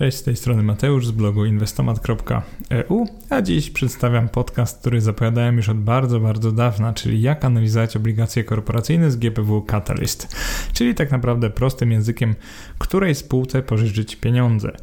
Cześć, 0.00 0.18
z 0.18 0.22
tej 0.22 0.36
strony 0.36 0.62
Mateusz 0.62 1.06
z 1.06 1.10
blogu 1.10 1.44
inwestomat.eu, 1.44 3.06
a 3.30 3.42
dziś 3.42 3.70
przedstawiam 3.70 4.28
podcast, 4.28 4.80
który 4.80 5.00
zapowiadałem 5.00 5.56
już 5.56 5.68
od 5.68 5.78
bardzo, 5.78 6.20
bardzo 6.20 6.52
dawna, 6.52 6.92
czyli 6.92 7.22
jak 7.22 7.44
analizować 7.44 7.96
obligacje 7.96 8.44
korporacyjne 8.44 9.10
z 9.10 9.16
GPW 9.16 9.62
Catalyst, 9.62 10.36
czyli 10.72 10.94
tak 10.94 11.10
naprawdę 11.10 11.50
prostym 11.50 11.92
językiem, 11.92 12.34
której 12.78 13.14
spółce 13.14 13.62
pożyczyć 13.62 14.16
pieniądze. 14.16 14.76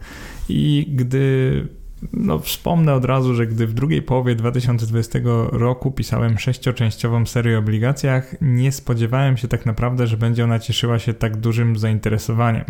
I 0.49 0.87
gdy 0.89 1.67
no, 2.13 2.39
wspomnę 2.39 2.93
od 2.93 3.05
razu, 3.05 3.35
że 3.35 3.47
gdy 3.47 3.67
w 3.67 3.73
drugiej 3.73 4.01
połowie 4.01 4.35
2020 4.35 5.19
roku 5.51 5.91
pisałem 5.91 6.37
sześcioczęściową 6.37 7.25
serię 7.25 7.55
o 7.55 7.59
obligacjach, 7.59 8.35
nie 8.41 8.71
spodziewałem 8.71 9.37
się 9.37 9.47
tak 9.47 9.65
naprawdę, 9.65 10.07
że 10.07 10.17
będzie 10.17 10.43
ona 10.43 10.59
cieszyła 10.59 10.99
się 10.99 11.13
tak 11.13 11.37
dużym 11.37 11.77
zainteresowaniem. 11.77 12.65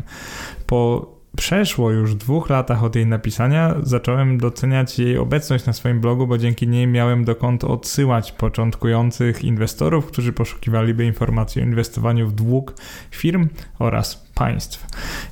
Po 0.67 1.16
przeszło 1.37 1.91
już 1.91 2.15
dwóch 2.15 2.49
latach 2.49 2.83
od 2.83 2.95
jej 2.95 3.05
napisania, 3.05 3.75
zacząłem 3.83 4.37
doceniać 4.37 4.99
jej 4.99 5.17
obecność 5.17 5.65
na 5.65 5.73
swoim 5.73 6.01
blogu, 6.01 6.27
bo 6.27 6.37
dzięki 6.37 6.67
niej 6.67 6.87
miałem 6.87 7.25
dokąd 7.25 7.63
odsyłać 7.63 8.31
początkujących 8.31 9.43
inwestorów, 9.43 10.05
którzy 10.05 10.33
poszukiwaliby 10.33 11.05
informacji 11.05 11.61
o 11.61 11.65
inwestowaniu 11.65 12.27
w 12.27 12.33
dług 12.33 12.73
firm 13.11 13.47
oraz 13.79 14.26
państw. 14.37 14.87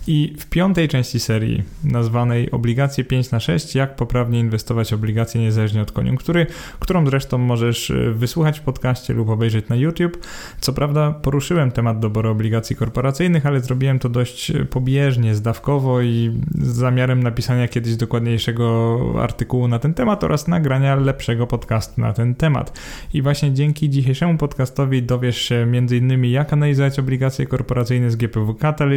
I 0.08 0.36
w 0.40 0.46
piątej 0.46 0.88
części 0.88 1.20
serii, 1.20 1.64
nazwanej 1.84 2.52
Obligacje 2.52 3.04
5 3.04 3.32
na 3.32 3.40
6 3.40 3.76
jak 3.76 3.96
poprawnie 3.96 4.40
inwestować 4.40 4.94
obligacje 4.94 5.42
niezależnie 5.42 5.82
od 5.82 5.92
koniunktury, 5.92 6.48
którą 6.80 7.06
zresztą 7.06 7.38
możesz 7.38 7.92
e, 7.92 8.12
wysłuchać 8.12 8.60
w 8.60 8.62
podcaście 8.62 9.14
lub 9.14 9.30
obejrzeć 9.30 9.70
na 9.70 9.76
YouTube. 9.76 10.18
Co 10.60 10.74
prawda 10.74 11.12
poruszyłem 11.12 11.72
temat 11.72 12.00
doboru 12.00 12.30
obligacji 12.30 12.76
korporacyjnych, 12.76 13.46
ale 13.46 13.60
zrobiłem 13.60 14.00
to 14.00 14.10
dość 14.10 14.52
e, 14.52 14.66
pobieżnie, 14.66 15.36
zdawkowo 15.36 16.02
i 16.02 16.42
z 16.62 16.68
zamiarem 16.68 17.24
napisania 17.24 17.68
kiedyś 17.68 17.96
dokładniejszego 17.96 19.00
artykułu 19.22 19.68
na 19.68 19.80
ten 19.80 19.94
temat 19.94 20.24
oraz 20.24 20.48
nagrania 20.48 20.96
lepszego 20.96 21.48
podcastu 21.48 22.02
na 22.02 22.14
ten 22.14 22.36
temat. 22.36 22.80
I 23.14 23.22
właśnie 23.22 23.54
dzięki 23.54 23.90
dzisiejszemu 23.90 24.38
podcastowi 24.38 25.04
dowiesz 25.04 25.42
się 25.42 25.56
m.in. 25.56 26.26
jak 26.26 26.54
analizować 26.54 27.00
obligacje 27.00 27.46
korporacyjne 27.46 28.12
z 28.12 28.16
GPW 28.16 28.54
Catalyst, 28.54 28.95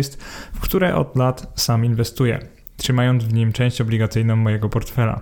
w 0.54 0.60
które 0.60 0.94
od 0.94 1.16
lat 1.16 1.52
sam 1.56 1.84
inwestuję 1.84 2.57
trzymając 2.78 3.24
w 3.24 3.34
nim 3.34 3.52
część 3.52 3.80
obligacyjną 3.80 4.36
mojego 4.36 4.68
portfela. 4.68 5.20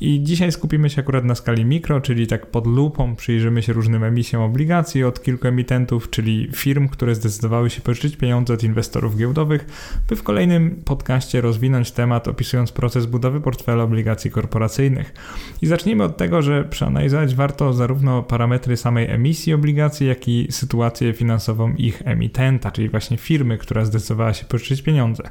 I 0.00 0.22
dzisiaj 0.22 0.52
skupimy 0.52 0.90
się 0.90 1.00
akurat 1.00 1.24
na 1.24 1.34
skali 1.34 1.64
mikro, 1.64 2.00
czyli 2.00 2.26
tak 2.26 2.46
pod 2.46 2.66
lupą 2.66 3.16
przyjrzymy 3.16 3.62
się 3.62 3.72
różnym 3.72 4.04
emisjom 4.04 4.42
obligacji 4.42 5.04
od 5.04 5.22
kilku 5.22 5.48
emitentów, 5.48 6.10
czyli 6.10 6.48
firm, 6.54 6.88
które 6.88 7.14
zdecydowały 7.14 7.70
się 7.70 7.80
pożyczyć 7.80 8.16
pieniądze 8.16 8.54
od 8.54 8.62
inwestorów 8.62 9.16
giełdowych, 9.16 9.66
by 10.08 10.16
w 10.16 10.22
kolejnym 10.22 10.82
podcaście 10.84 11.40
rozwinąć 11.40 11.90
temat 11.90 12.28
opisując 12.28 12.72
proces 12.72 13.06
budowy 13.06 13.40
portfela 13.40 13.84
obligacji 13.84 14.30
korporacyjnych. 14.30 15.14
I 15.62 15.66
zacznijmy 15.66 16.04
od 16.04 16.16
tego, 16.16 16.42
że 16.42 16.64
przeanalizować 16.64 17.34
warto 17.34 17.72
zarówno 17.72 18.22
parametry 18.22 18.76
samej 18.76 19.10
emisji 19.10 19.54
obligacji, 19.54 20.06
jak 20.06 20.28
i 20.28 20.46
sytuację 20.50 21.12
finansową 21.12 21.74
ich 21.74 22.02
emitenta, 22.04 22.70
czyli 22.70 22.88
właśnie 22.88 23.16
firmy, 23.16 23.58
która 23.58 23.84
zdecydowała 23.84 24.34
się 24.34 24.44
pożyczyć 24.44 24.82
pieniądze. 24.82 25.30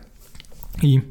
I 0.84 1.02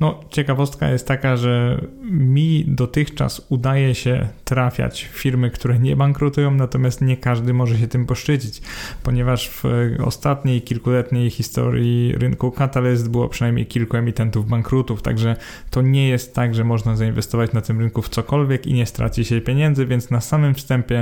no, 0.00 0.20
ciekawostka 0.30 0.90
jest 0.90 1.08
taka, 1.08 1.36
że 1.36 1.80
mi 2.02 2.64
dotychczas 2.68 3.46
udaje 3.48 3.94
się 3.94 4.28
trafiać 4.44 5.08
firmy, 5.12 5.50
które 5.50 5.78
nie 5.78 5.96
bankrutują, 5.96 6.50
natomiast 6.50 7.00
nie 7.00 7.16
każdy 7.16 7.54
może 7.54 7.78
się 7.78 7.88
tym 7.88 8.06
poszczycić, 8.06 8.62
ponieważ 9.02 9.50
w 9.50 9.64
ostatniej 10.04 10.62
kilkuletniej 10.62 11.30
historii 11.30 12.12
rynku 12.12 12.50
Catalyst 12.50 13.10
było 13.10 13.28
przynajmniej 13.28 13.66
kilku 13.66 13.96
emitentów 13.96 14.48
bankrutów, 14.48 15.02
także 15.02 15.36
to 15.70 15.82
nie 15.82 16.08
jest 16.08 16.34
tak, 16.34 16.54
że 16.54 16.64
można 16.64 16.96
zainwestować 16.96 17.52
na 17.52 17.60
tym 17.60 17.80
rynku 17.80 18.02
w 18.02 18.08
cokolwiek 18.08 18.66
i 18.66 18.74
nie 18.74 18.86
straci 18.86 19.24
się 19.24 19.40
pieniędzy, 19.40 19.86
więc 19.86 20.10
na 20.10 20.20
samym 20.20 20.54
wstępie 20.54 20.98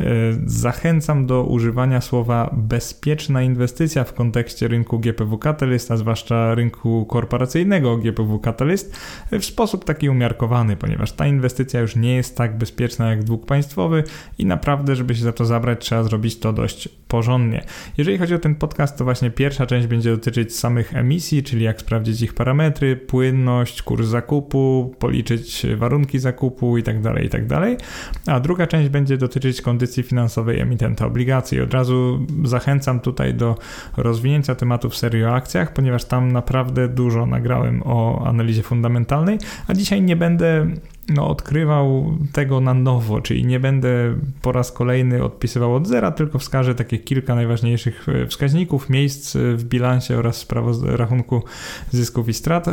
e, 0.00 0.04
zachęcam 0.46 1.26
do 1.26 1.44
używania 1.44 2.00
słowa 2.00 2.54
bezpieczna 2.56 3.42
inwestycja 3.42 4.04
w 4.04 4.14
kontekście 4.14 4.68
rynku 4.68 4.98
GPW 4.98 5.38
Catalyst, 5.38 5.90
a 5.90 5.96
zwłaszcza 5.96 6.54
rynku 6.54 7.06
korporacyjnego 7.06 7.96
GPW 7.96 8.33
Catalyst 8.38 8.96
w 9.32 9.44
sposób 9.44 9.84
taki 9.84 10.08
umiarkowany, 10.08 10.76
ponieważ 10.76 11.12
ta 11.12 11.26
inwestycja 11.26 11.80
już 11.80 11.96
nie 11.96 12.16
jest 12.16 12.36
tak 12.36 12.58
bezpieczna 12.58 13.10
jak 13.10 13.24
dług 13.24 13.46
państwowy 13.46 14.04
i 14.38 14.46
naprawdę, 14.46 14.96
żeby 14.96 15.14
się 15.14 15.22
za 15.22 15.32
to 15.32 15.44
zabrać, 15.44 15.80
trzeba 15.80 16.02
zrobić 16.02 16.38
to 16.38 16.52
dość 16.52 16.88
porządnie. 17.08 17.64
Jeżeli 17.98 18.18
chodzi 18.18 18.34
o 18.34 18.38
ten 18.38 18.54
podcast, 18.54 18.98
to 18.98 19.04
właśnie 19.04 19.30
pierwsza 19.30 19.66
część 19.66 19.86
będzie 19.86 20.10
dotyczyć 20.10 20.56
samych 20.56 20.96
emisji, 20.96 21.42
czyli 21.42 21.64
jak 21.64 21.80
sprawdzić 21.80 22.22
ich 22.22 22.34
parametry, 22.34 22.96
płynność, 22.96 23.82
kurs 23.82 24.06
zakupu, 24.06 24.94
policzyć 24.98 25.66
warunki 25.76 26.18
zakupu 26.18 26.76
itd., 26.76 27.02
tak 27.02 27.22
itd., 27.22 27.48
tak 27.48 27.78
a 28.26 28.40
druga 28.40 28.66
część 28.66 28.88
będzie 28.88 29.16
dotyczyć 29.16 29.62
kondycji 29.62 30.02
finansowej 30.02 30.60
emitenta 30.60 31.06
obligacji. 31.06 31.60
Od 31.60 31.74
razu 31.74 32.26
zachęcam 32.44 33.00
tutaj 33.00 33.34
do 33.34 33.58
rozwinięcia 33.96 34.54
tematu 34.54 34.90
w 34.90 34.96
serii 34.96 35.24
o 35.24 35.34
akcjach, 35.34 35.72
ponieważ 35.72 36.04
tam 36.04 36.32
naprawdę 36.32 36.88
dużo 36.88 37.26
nagrałem 37.26 37.82
o 37.82 38.23
analizie 38.26 38.62
fundamentalnej, 38.62 39.38
a 39.68 39.74
dzisiaj 39.74 40.02
nie 40.02 40.16
będę 40.16 40.66
no, 41.08 41.28
odkrywał 41.28 42.18
tego 42.32 42.60
na 42.60 42.74
nowo, 42.74 43.20
czyli 43.20 43.46
nie 43.46 43.60
będę 43.60 44.14
po 44.42 44.52
raz 44.52 44.72
kolejny 44.72 45.24
odpisywał 45.24 45.74
od 45.74 45.88
zera, 45.88 46.10
tylko 46.10 46.38
wskażę 46.38 46.74
takie 46.74 46.98
kilka 46.98 47.34
najważniejszych 47.34 48.08
e, 48.08 48.26
wskaźników, 48.26 48.90
miejsc 48.90 49.36
e, 49.36 49.56
w 49.56 49.64
bilansie 49.64 50.18
oraz 50.18 50.46
rachunku 50.82 51.42
zysków 51.90 52.28
i 52.28 52.34
strat, 52.34 52.68
e, 52.68 52.72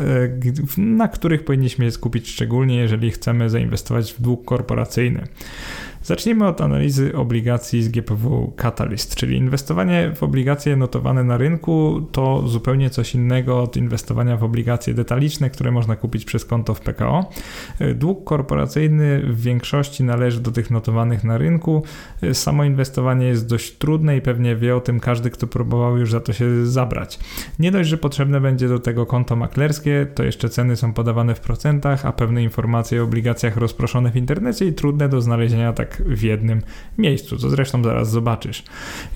na 0.78 1.08
których 1.08 1.46
powinniśmy 1.46 1.86
się 1.86 1.92
skupić 1.92 2.30
szczególnie, 2.30 2.76
jeżeli 2.76 3.12
chcemy 3.12 3.50
zainwestować 3.50 4.14
w 4.14 4.22
dług 4.22 4.46
korporacyjny. 4.46 5.28
Zacznijmy 6.04 6.48
od 6.48 6.62
analizy 6.62 7.16
obligacji 7.16 7.84
z 7.84 7.90
GPW 7.90 8.54
Catalyst, 8.56 9.16
czyli 9.16 9.38
inwestowanie 9.38 10.12
w 10.16 10.24
obligacje 10.24 10.76
notowane 10.76 11.24
na 11.24 11.38
rynku 11.38 12.02
to 12.12 12.48
zupełnie 12.48 12.90
coś 12.90 13.16
innego 13.16 13.62
od 13.62 13.78
inwestowania 13.78 14.38
w 14.38 14.44
obligacje 14.44 14.94
detaliczne, 14.94 15.50
które 15.50 15.72
można 15.72 15.96
kupić 15.96 16.26
przez 16.26 16.46
konto 16.46 16.74
w 16.74 16.82
PKO. 16.82 17.30
Dług 17.96 18.24
korporacyjny 18.24 19.22
w 19.28 19.42
większości 19.42 20.04
należy 20.04 20.40
do 20.40 20.52
tych 20.52 20.72
notowanych 20.72 21.24
na 21.24 21.38
rynku. 21.38 21.84
Samo 22.34 22.64
inwestowanie 22.64 23.28
jest 23.28 23.48
dość 23.48 23.78
trudne 23.78 24.18
i 24.18 24.22
pewnie 24.22 24.56
wie 24.56 24.76
o 24.76 24.82
tym 24.82 25.00
każdy, 25.00 25.30
kto 25.30 25.48
próbował 25.48 25.98
już 25.98 26.12
za 26.12 26.20
to 26.20 26.34
się 26.34 26.66
zabrać. 26.66 27.20
Nie 27.60 27.72
dość, 27.72 27.90
że 27.90 27.98
potrzebne 27.98 28.42
będzie 28.42 28.68
do 28.68 28.80
tego 28.80 29.06
konto 29.06 29.36
maklerskie, 29.36 30.08
to 30.16 30.24
jeszcze 30.24 30.50
ceny 30.50 30.76
są 30.76 30.94
podawane 30.94 31.36
w 31.36 31.40
procentach, 31.40 32.06
a 32.06 32.12
pewne 32.12 32.44
informacje 32.44 33.02
o 33.02 33.04
obligacjach 33.04 33.58
rozproszone 33.58 34.12
w 34.12 34.16
internecie 34.16 34.66
i 34.66 34.74
trudne 34.74 35.10
do 35.10 35.22
znalezienia 35.22 35.74
tak 35.74 35.91
w 36.06 36.22
jednym 36.22 36.62
miejscu, 36.98 37.38
co 37.38 37.50
zresztą 37.50 37.84
zaraz 37.84 38.12
zobaczysz. 38.12 38.64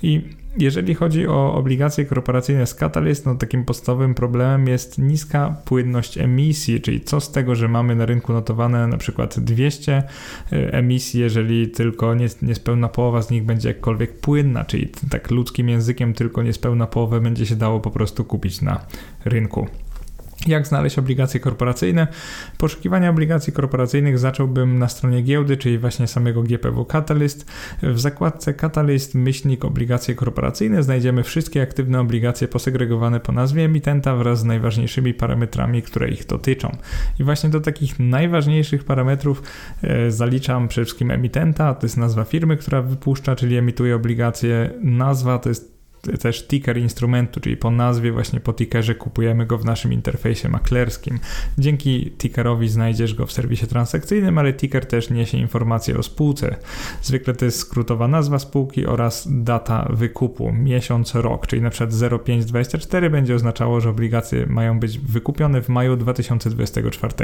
I 0.02 0.22
jeżeli 0.58 0.94
chodzi 0.94 1.26
o 1.26 1.54
obligacje 1.54 2.04
korporacyjne 2.04 2.66
z 2.66 2.74
Catalyst, 2.74 3.26
no 3.26 3.34
takim 3.34 3.64
podstawowym 3.64 4.14
problemem 4.14 4.68
jest 4.68 4.98
niska 4.98 5.56
płynność 5.64 6.18
emisji, 6.18 6.80
czyli 6.80 7.00
co 7.00 7.20
z 7.20 7.32
tego, 7.32 7.54
że 7.54 7.68
mamy 7.68 7.96
na 7.96 8.06
rynku 8.06 8.32
notowane 8.32 8.86
na 8.86 8.96
przykład 8.96 9.40
200 9.40 9.92
e, 9.92 10.72
emisji, 10.72 11.20
jeżeli 11.20 11.68
tylko 11.68 12.14
niespełna 12.42 12.88
połowa 12.88 13.22
z 13.22 13.30
nich 13.30 13.44
będzie 13.44 13.68
jakkolwiek 13.68 14.20
płynna, 14.20 14.64
czyli 14.64 14.88
tak 15.10 15.30
ludzkim 15.30 15.68
językiem 15.68 16.14
tylko 16.14 16.42
niespełna 16.42 16.86
połowę 16.86 17.20
będzie 17.20 17.46
się 17.46 17.56
dało 17.56 17.80
po 17.80 17.90
prostu 17.90 18.24
kupić 18.24 18.62
na 18.62 18.80
rynku. 19.24 19.66
Jak 20.46 20.66
znaleźć 20.66 20.98
obligacje 20.98 21.40
korporacyjne? 21.40 22.06
Poszukiwania 22.58 23.10
obligacji 23.10 23.52
korporacyjnych 23.52 24.18
zacząłbym 24.18 24.78
na 24.78 24.88
stronie 24.88 25.22
giełdy, 25.22 25.56
czyli 25.56 25.78
właśnie 25.78 26.06
samego 26.06 26.42
GPW 26.42 26.84
Catalyst. 26.84 27.46
W 27.82 28.00
zakładce 28.00 28.54
Catalyst 28.54 29.14
myślnik 29.14 29.64
obligacje 29.64 30.14
korporacyjne 30.14 30.82
znajdziemy 30.82 31.22
wszystkie 31.22 31.62
aktywne 31.62 32.00
obligacje 32.00 32.48
posegregowane 32.48 33.20
po 33.20 33.32
nazwie 33.32 33.64
emitenta 33.64 34.16
wraz 34.16 34.38
z 34.38 34.44
najważniejszymi 34.44 35.14
parametrami, 35.14 35.82
które 35.82 36.08
ich 36.08 36.26
dotyczą. 36.26 36.76
I 37.18 37.24
właśnie 37.24 37.50
do 37.50 37.60
takich 37.60 37.98
najważniejszych 37.98 38.84
parametrów 38.84 39.42
e, 39.82 40.10
zaliczam 40.10 40.68
przede 40.68 40.84
wszystkim 40.84 41.10
emitenta, 41.10 41.74
to 41.74 41.86
jest 41.86 41.96
nazwa 41.96 42.24
firmy, 42.24 42.56
która 42.56 42.82
wypuszcza, 42.82 43.36
czyli 43.36 43.56
emituje 43.56 43.96
obligacje. 43.96 44.70
Nazwa 44.82 45.38
to 45.38 45.48
jest 45.48 45.75
też 46.20 46.46
ticker 46.46 46.78
instrumentu, 46.78 47.40
czyli 47.40 47.56
po 47.56 47.70
nazwie, 47.70 48.12
właśnie 48.12 48.40
po 48.40 48.52
tickerze 48.52 48.94
kupujemy 48.94 49.46
go 49.46 49.58
w 49.58 49.64
naszym 49.64 49.92
interfejsie 49.92 50.48
maklerskim. 50.48 51.18
Dzięki 51.58 52.10
tickerowi 52.18 52.68
znajdziesz 52.68 53.14
go 53.14 53.26
w 53.26 53.32
serwisie 53.32 53.66
transakcyjnym, 53.66 54.38
ale 54.38 54.52
ticker 54.52 54.86
też 54.86 55.10
niesie 55.10 55.38
informacje 55.38 55.98
o 55.98 56.02
spółce. 56.02 56.56
Zwykle 57.02 57.34
to 57.34 57.44
jest 57.44 57.58
skrótowa 57.58 58.08
nazwa 58.08 58.38
spółki 58.38 58.86
oraz 58.86 59.28
data 59.30 59.88
wykupu, 59.90 60.52
miesiąc, 60.52 61.14
rok, 61.14 61.46
czyli 61.46 61.62
na 61.62 61.70
przykład 61.70 61.90
0524 62.24 63.10
będzie 63.10 63.34
oznaczało, 63.34 63.80
że 63.80 63.90
obligacje 63.90 64.46
mają 64.46 64.80
być 64.80 64.98
wykupione 64.98 65.62
w 65.62 65.68
maju 65.68 65.96
2024 65.96 67.14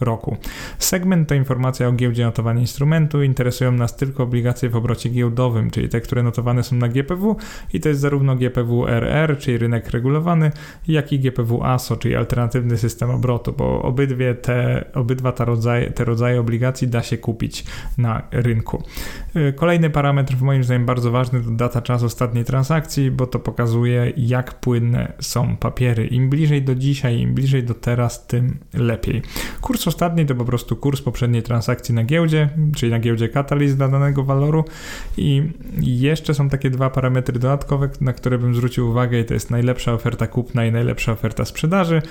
roku. 0.00 0.36
Segment 0.78 1.28
to 1.28 1.34
informacja 1.34 1.88
o 1.88 1.92
giełdzie 1.92 2.24
notowania 2.24 2.60
instrumentu, 2.60 3.22
interesują 3.22 3.72
nas 3.72 3.96
tylko 3.96 4.22
obligacje 4.22 4.68
w 4.68 4.76
obrocie 4.76 5.08
giełdowym, 5.08 5.70
czyli 5.70 5.88
te, 5.88 6.00
które 6.00 6.22
notowane 6.22 6.62
są 6.62 6.76
na 6.76 6.88
GPW 6.88 7.36
i 7.72 7.80
to 7.80 7.88
jest 7.88 8.00
zarówno 8.06 8.36
GPW-RR, 8.36 9.38
czyli 9.38 9.58
rynek 9.58 9.90
regulowany, 9.90 10.52
jak 10.88 11.12
i 11.12 11.20
GPW-ASO, 11.20 11.98
czyli 11.98 12.16
alternatywny 12.16 12.78
system 12.78 13.10
obrotu, 13.10 13.52
bo 13.52 13.82
obydwie 13.82 14.34
te, 14.34 14.84
obydwa 14.94 15.32
te 15.32 15.44
rodzaje, 15.44 15.90
te 15.90 16.04
rodzaje 16.04 16.40
obligacji 16.40 16.88
da 16.88 17.02
się 17.02 17.18
kupić 17.18 17.64
na 17.98 18.22
rynku. 18.30 18.82
Y, 19.36 19.52
kolejny 19.52 19.90
parametr, 19.90 20.34
w 20.34 20.42
moim 20.42 20.64
zdaniem 20.64 20.86
bardzo 20.86 21.10
ważny, 21.10 21.40
to 21.40 21.50
data 21.50 21.82
czas 21.82 22.02
ostatniej 22.02 22.44
transakcji, 22.44 23.10
bo 23.10 23.26
to 23.26 23.38
pokazuje, 23.38 24.12
jak 24.16 24.60
płynne 24.60 25.12
są 25.20 25.56
papiery. 25.56 26.06
Im 26.06 26.30
bliżej 26.30 26.62
do 26.62 26.74
dzisiaj, 26.74 27.20
im 27.20 27.34
bliżej 27.34 27.62
do 27.64 27.74
teraz, 27.74 28.26
tym 28.26 28.58
lepiej. 28.74 29.22
Kurs 29.60 29.88
ostatni 29.88 30.26
to 30.26 30.34
po 30.34 30.44
prostu 30.44 30.76
kurs 30.76 31.02
poprzedniej 31.02 31.42
transakcji 31.42 31.94
na 31.94 32.04
giełdzie, 32.04 32.48
czyli 32.76 32.92
na 32.92 32.98
giełdzie 32.98 33.28
Catalyst 33.28 33.76
dla 33.76 33.88
danego 33.88 34.24
waloru 34.24 34.64
i 35.16 35.42
jeszcze 35.80 36.34
są 36.34 36.48
takie 36.48 36.70
dwa 36.70 36.90
parametry 36.90 37.38
dodatkowe, 37.38 37.85
na 38.00 38.12
które 38.12 38.38
bym 38.38 38.54
zwrócił 38.54 38.88
uwagę 38.88 39.20
i 39.20 39.24
to 39.24 39.34
jest 39.34 39.50
najlepsza 39.50 39.92
oferta 39.92 40.26
kupna 40.26 40.66
i 40.66 40.72
najlepsza 40.72 41.12
oferta 41.12 41.44
sprzedaży. 41.44 42.02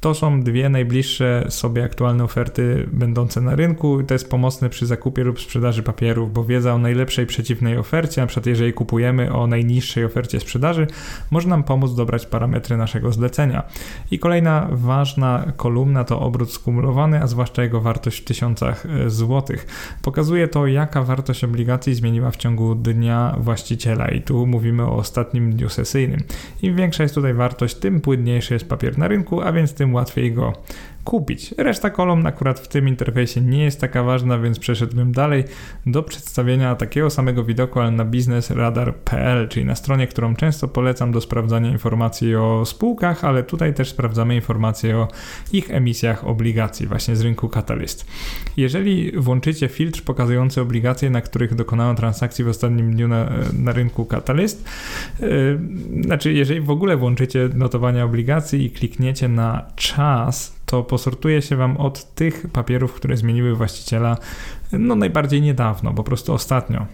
To 0.00 0.14
są 0.14 0.42
dwie 0.42 0.68
najbliższe 0.68 1.46
sobie 1.48 1.84
aktualne 1.84 2.24
oferty 2.24 2.88
będące 2.92 3.40
na 3.40 3.54
rynku. 3.54 4.02
To 4.02 4.14
jest 4.14 4.30
pomocne 4.30 4.70
przy 4.70 4.86
zakupie 4.86 5.24
lub 5.24 5.40
sprzedaży 5.40 5.82
papierów, 5.82 6.32
bo 6.32 6.44
wiedza 6.44 6.74
o 6.74 6.78
najlepszej 6.78 7.26
przeciwnej 7.26 7.78
ofercie, 7.78 8.20
na 8.20 8.26
przykład 8.26 8.46
jeżeli 8.46 8.72
kupujemy 8.72 9.32
o 9.32 9.46
najniższej 9.46 10.04
ofercie 10.04 10.40
sprzedaży, 10.40 10.86
może 11.30 11.48
nam 11.48 11.62
pomóc 11.62 11.94
dobrać 11.94 12.26
parametry 12.26 12.76
naszego 12.76 13.12
zlecenia. 13.12 13.62
I 14.10 14.18
kolejna 14.18 14.68
ważna 14.70 15.52
kolumna 15.56 16.04
to 16.04 16.20
obrót 16.20 16.52
skumulowany, 16.52 17.22
a 17.22 17.26
zwłaszcza 17.26 17.62
jego 17.62 17.80
wartość 17.80 18.20
w 18.20 18.24
tysiącach 18.24 18.86
e, 18.86 19.10
złotych. 19.10 19.66
Pokazuje 20.02 20.48
to, 20.48 20.66
jaka 20.66 21.02
wartość 21.02 21.44
obligacji 21.44 21.94
zmieniła 21.94 22.30
w 22.30 22.36
ciągu 22.36 22.74
dnia 22.74 23.36
właściciela 23.38 24.08
i 24.08 24.22
tu 24.22 24.46
mówimy 24.46 24.82
o 24.82 24.96
ostatnim 24.96 25.19
dniu 25.24 25.68
sesyjnym. 25.68 26.20
Im 26.62 26.76
większa 26.76 27.02
jest 27.02 27.14
tutaj 27.14 27.34
wartość, 27.34 27.74
tym 27.74 28.00
płynniejszy 28.00 28.54
jest 28.54 28.68
papier 28.68 28.98
na 28.98 29.08
rynku, 29.08 29.40
a 29.40 29.52
więc 29.52 29.74
tym 29.74 29.94
łatwiej 29.94 30.32
go 30.32 30.52
kupić. 31.04 31.54
Reszta 31.58 31.90
kolumn 31.90 32.26
akurat 32.26 32.60
w 32.60 32.68
tym 32.68 32.88
interfejsie 32.88 33.40
nie 33.40 33.64
jest 33.64 33.80
taka 33.80 34.02
ważna, 34.02 34.38
więc 34.38 34.58
przeszedłbym 34.58 35.12
dalej 35.12 35.44
do 35.86 36.02
przedstawienia 36.02 36.74
takiego 36.74 37.10
samego 37.10 37.44
widoku, 37.44 37.80
ale 37.80 37.90
na 37.90 38.04
biznesradar.pl, 38.04 39.48
czyli 39.48 39.66
na 39.66 39.74
stronie, 39.74 40.06
którą 40.06 40.36
często 40.36 40.68
polecam 40.68 41.12
do 41.12 41.20
sprawdzania 41.20 41.70
informacji 41.70 42.36
o 42.36 42.64
spółkach, 42.66 43.24
ale 43.24 43.42
tutaj 43.42 43.74
też 43.74 43.88
sprawdzamy 43.88 44.34
informacje 44.34 44.96
o 44.96 45.08
ich 45.52 45.70
emisjach 45.70 46.26
obligacji 46.26 46.86
właśnie 46.86 47.16
z 47.16 47.20
rynku 47.20 47.48
Catalyst. 47.48 48.06
Jeżeli 48.56 49.12
włączycie 49.16 49.68
filtr 49.68 50.02
pokazujący 50.02 50.60
obligacje, 50.60 51.10
na 51.10 51.20
których 51.20 51.54
dokonano 51.54 51.94
transakcji 51.94 52.44
w 52.44 52.48
ostatnim 52.48 52.94
dniu 52.94 53.08
na, 53.08 53.30
na 53.58 53.72
rynku 53.72 54.04
Catalyst, 54.04 54.64
yy, 55.20 55.60
znaczy 56.00 56.32
jeżeli 56.32 56.60
w 56.60 56.70
ogóle 56.70 56.96
włączycie 56.96 57.48
notowania 57.54 58.04
obligacji 58.04 58.64
i 58.64 58.70
klikniecie 58.70 59.28
na 59.28 59.66
czas, 59.76 60.59
to 60.70 60.82
posortuje 60.82 61.42
się 61.42 61.56
Wam 61.56 61.76
od 61.76 62.14
tych 62.14 62.46
papierów, 62.52 62.94
które 62.94 63.16
zmieniły 63.16 63.54
właściciela 63.54 64.16
no 64.72 64.94
najbardziej 64.94 65.42
niedawno, 65.42 65.94
po 65.94 66.04
prostu 66.04 66.32
ostatnio. 66.32 66.86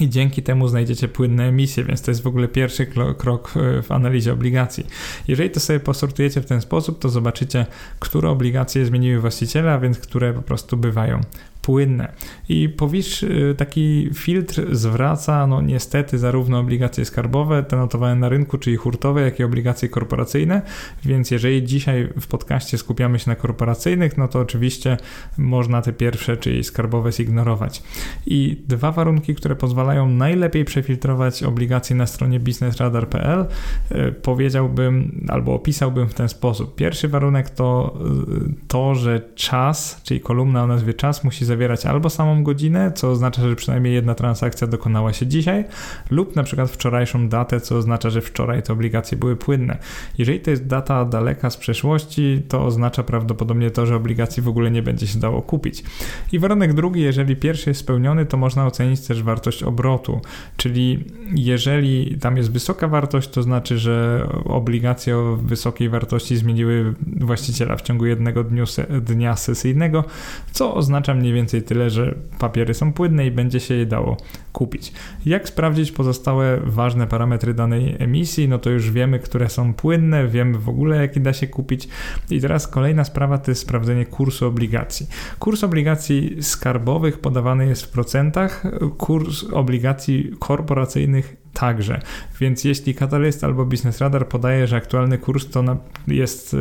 I 0.00 0.08
dzięki 0.08 0.42
temu 0.42 0.68
znajdziecie 0.68 1.08
płynne 1.08 1.44
emisje, 1.44 1.84
więc 1.84 2.02
to 2.02 2.10
jest 2.10 2.22
w 2.22 2.26
ogóle 2.26 2.48
pierwszy 2.48 2.86
krok 3.18 3.52
w 3.82 3.92
analizie 3.92 4.32
obligacji. 4.32 4.86
Jeżeli 5.28 5.50
to 5.50 5.60
sobie 5.60 5.80
posortujecie 5.80 6.40
w 6.40 6.46
ten 6.46 6.60
sposób, 6.60 6.98
to 6.98 7.08
zobaczycie, 7.08 7.66
które 7.98 8.30
obligacje 8.30 8.86
zmieniły 8.86 9.20
właściciela, 9.20 9.78
więc 9.78 9.98
które 9.98 10.32
po 10.32 10.42
prostu 10.42 10.76
bywają 10.76 11.20
płynne. 11.64 12.12
I 12.48 12.68
powyższy 12.68 13.54
taki 13.58 14.10
filtr 14.14 14.76
zwraca, 14.76 15.46
no 15.46 15.60
niestety, 15.60 16.18
zarówno 16.18 16.58
obligacje 16.58 17.04
skarbowe, 17.04 17.62
te 17.62 17.76
notowane 17.76 18.14
na 18.14 18.28
rynku, 18.28 18.58
czyli 18.58 18.76
hurtowe, 18.76 19.22
jak 19.22 19.40
i 19.40 19.44
obligacje 19.44 19.88
korporacyjne, 19.88 20.62
więc 21.04 21.30
jeżeli 21.30 21.64
dzisiaj 21.64 22.08
w 22.20 22.26
podcaście 22.26 22.78
skupiamy 22.78 23.18
się 23.18 23.30
na 23.30 23.36
korporacyjnych, 23.36 24.18
no 24.18 24.28
to 24.28 24.38
oczywiście 24.38 24.96
można 25.38 25.82
te 25.82 25.92
pierwsze, 25.92 26.36
czyli 26.36 26.64
skarbowe, 26.64 27.12
zignorować. 27.12 27.82
I 28.26 28.62
dwa 28.68 28.92
warunki, 28.92 29.34
które 29.34 29.56
pozwalają 29.56 30.08
najlepiej 30.08 30.64
przefiltrować 30.64 31.42
obligacje 31.42 31.96
na 31.96 32.06
stronie 32.06 32.40
businessradar.pl, 32.40 33.46
e, 33.90 34.12
powiedziałbym 34.12 35.24
albo 35.28 35.54
opisałbym 35.54 36.08
w 36.08 36.14
ten 36.14 36.28
sposób. 36.28 36.74
Pierwszy 36.74 37.08
warunek 37.08 37.50
to 37.50 37.98
e, 38.00 38.52
to, 38.68 38.94
że 38.94 39.20
czas, 39.34 40.00
czyli 40.02 40.20
kolumna 40.20 40.62
o 40.62 40.66
nazwie 40.66 40.94
czas 40.94 41.24
musi 41.24 41.44
zawierać 41.54 41.86
albo 41.86 42.10
samą 42.10 42.42
godzinę, 42.42 42.92
co 42.94 43.10
oznacza, 43.10 43.42
że 43.48 43.56
przynajmniej 43.56 43.94
jedna 43.94 44.14
transakcja 44.14 44.66
dokonała 44.66 45.12
się 45.12 45.26
dzisiaj, 45.26 45.64
lub 46.10 46.36
na 46.36 46.42
przykład 46.42 46.70
wczorajszą 46.70 47.28
datę, 47.28 47.60
co 47.60 47.76
oznacza, 47.76 48.10
że 48.10 48.20
wczoraj 48.20 48.62
te 48.62 48.72
obligacje 48.72 49.18
były 49.18 49.36
płynne. 49.36 49.78
Jeżeli 50.18 50.40
to 50.40 50.50
jest 50.50 50.66
data 50.66 51.04
daleka 51.04 51.50
z 51.50 51.56
przeszłości, 51.56 52.42
to 52.48 52.64
oznacza 52.64 53.02
prawdopodobnie 53.02 53.70
to, 53.70 53.86
że 53.86 53.96
obligacji 53.96 54.42
w 54.42 54.48
ogóle 54.48 54.70
nie 54.70 54.82
będzie 54.82 55.06
się 55.06 55.18
dało 55.18 55.42
kupić. 55.42 55.84
I 56.32 56.38
warunek 56.38 56.74
drugi, 56.74 57.00
jeżeli 57.00 57.36
pierwszy 57.36 57.70
jest 57.70 57.80
spełniony, 57.80 58.26
to 58.26 58.36
można 58.36 58.66
ocenić 58.66 59.00
też 59.00 59.22
wartość 59.22 59.62
obrotu, 59.62 60.20
czyli 60.56 61.04
jeżeli 61.34 62.18
tam 62.18 62.36
jest 62.36 62.52
wysoka 62.52 62.88
wartość, 62.88 63.28
to 63.28 63.42
znaczy, 63.42 63.78
że 63.78 64.26
obligacje 64.44 65.18
o 65.18 65.36
wysokiej 65.36 65.88
wartości 65.88 66.36
zmieniły 66.36 66.94
właściciela 67.20 67.76
w 67.76 67.82
ciągu 67.82 68.06
jednego 68.06 68.44
dniu, 68.44 68.64
dnia 69.00 69.36
sesyjnego, 69.36 70.04
co 70.52 70.74
oznacza 70.74 71.14
mniej 71.14 71.32
więcej 71.32 71.43
więcej 71.44 71.62
tyle, 71.62 71.90
że 71.90 72.14
papiery 72.38 72.74
są 72.74 72.92
płynne 72.92 73.26
i 73.26 73.30
będzie 73.30 73.60
się 73.60 73.74
je 73.74 73.86
dało 73.86 74.16
kupić. 74.52 74.92
Jak 75.26 75.48
sprawdzić 75.48 75.92
pozostałe 75.92 76.60
ważne 76.64 77.06
parametry 77.06 77.54
danej 77.54 77.96
emisji? 77.98 78.48
No 78.48 78.58
to 78.58 78.70
już 78.70 78.90
wiemy, 78.90 79.18
które 79.18 79.48
są 79.48 79.74
płynne, 79.74 80.28
wiemy 80.28 80.58
w 80.58 80.68
ogóle, 80.68 80.96
jaki 80.96 81.20
da 81.20 81.32
się 81.32 81.46
kupić. 81.46 81.88
I 82.30 82.40
teraz 82.40 82.68
kolejna 82.68 83.04
sprawa 83.04 83.38
to 83.38 83.50
jest 83.50 83.60
sprawdzenie 83.60 84.06
kursu 84.06 84.46
obligacji. 84.46 85.06
Kurs 85.38 85.64
obligacji 85.64 86.42
skarbowych 86.42 87.18
podawany 87.18 87.66
jest 87.66 87.82
w 87.82 87.88
procentach, 87.88 88.62
kurs 88.98 89.44
obligacji 89.52 90.30
korporacyjnych 90.38 91.43
także. 91.54 92.00
Więc 92.40 92.64
jeśli 92.64 92.94
Catalyst 92.94 93.44
albo 93.44 93.64
Business 93.64 94.00
Radar 94.00 94.28
podaje, 94.28 94.66
że 94.66 94.76
aktualny 94.76 95.18
kurs 95.18 95.50
to 95.50 95.64
jest, 96.08 96.56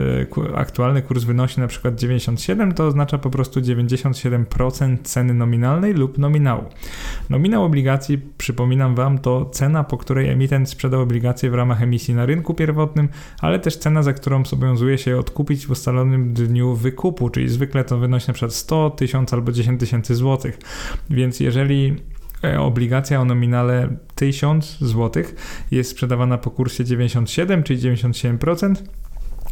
e, 0.52 0.58
aktualny 0.58 1.02
kurs 1.02 1.24
wynosi 1.24 1.60
na 1.60 1.68
przykład 1.68 1.96
97, 1.96 2.72
to 2.72 2.88
oznacza 2.88 3.18
po 3.18 3.30
prostu 3.30 3.62
97% 3.62 4.98
ceny 5.04 5.34
nominalnej 5.34 5.94
lub 5.94 6.18
nominału. 6.18 6.64
Nominał 7.30 7.64
obligacji, 7.64 8.22
przypominam 8.38 8.96
Wam, 8.96 9.20
to 9.20 9.46
cena, 9.46 9.84
po 9.84 9.98
której 9.98 10.30
emitent 10.30 10.70
sprzedał 10.70 11.02
obligacje 11.02 11.50
w 11.50 11.54
ramach 11.54 11.82
emisji 11.82 12.14
na 12.14 12.26
rynku 12.26 12.54
pierwotnym, 12.54 13.10
ale 13.40 13.60
też 13.60 13.78
cena, 13.78 14.04
za 14.04 14.14
którą 14.14 14.46
zobowiązuje 14.46 14.98
się 14.98 15.18
odkupić 15.18 15.68
w 15.68 15.72
ustalonym 15.72 16.34
dniu 16.34 16.76
wykupu, 16.76 17.30
czyli 17.30 17.50
zwykle 17.50 17.84
to 17.84 17.98
wynosi 17.98 18.28
na 18.28 18.34
przykład 18.34 18.54
100, 18.54 18.90
1000 18.90 19.34
albo 19.34 19.52
10 19.52 19.80
tysięcy 19.80 20.16
złotych. 20.16 20.60
Więc 21.10 21.40
jeżeli 21.40 21.96
obligacja 22.60 23.22
o 23.22 23.26
nominale 23.26 23.90
1000 24.16 24.78
zł 24.80 25.24
jest 25.72 25.92
sprzedawana 25.92 26.38
po 26.38 26.52
kursie 26.52 26.86
97, 26.86 27.64
czyli 27.64 27.80
97%, 27.80 28.76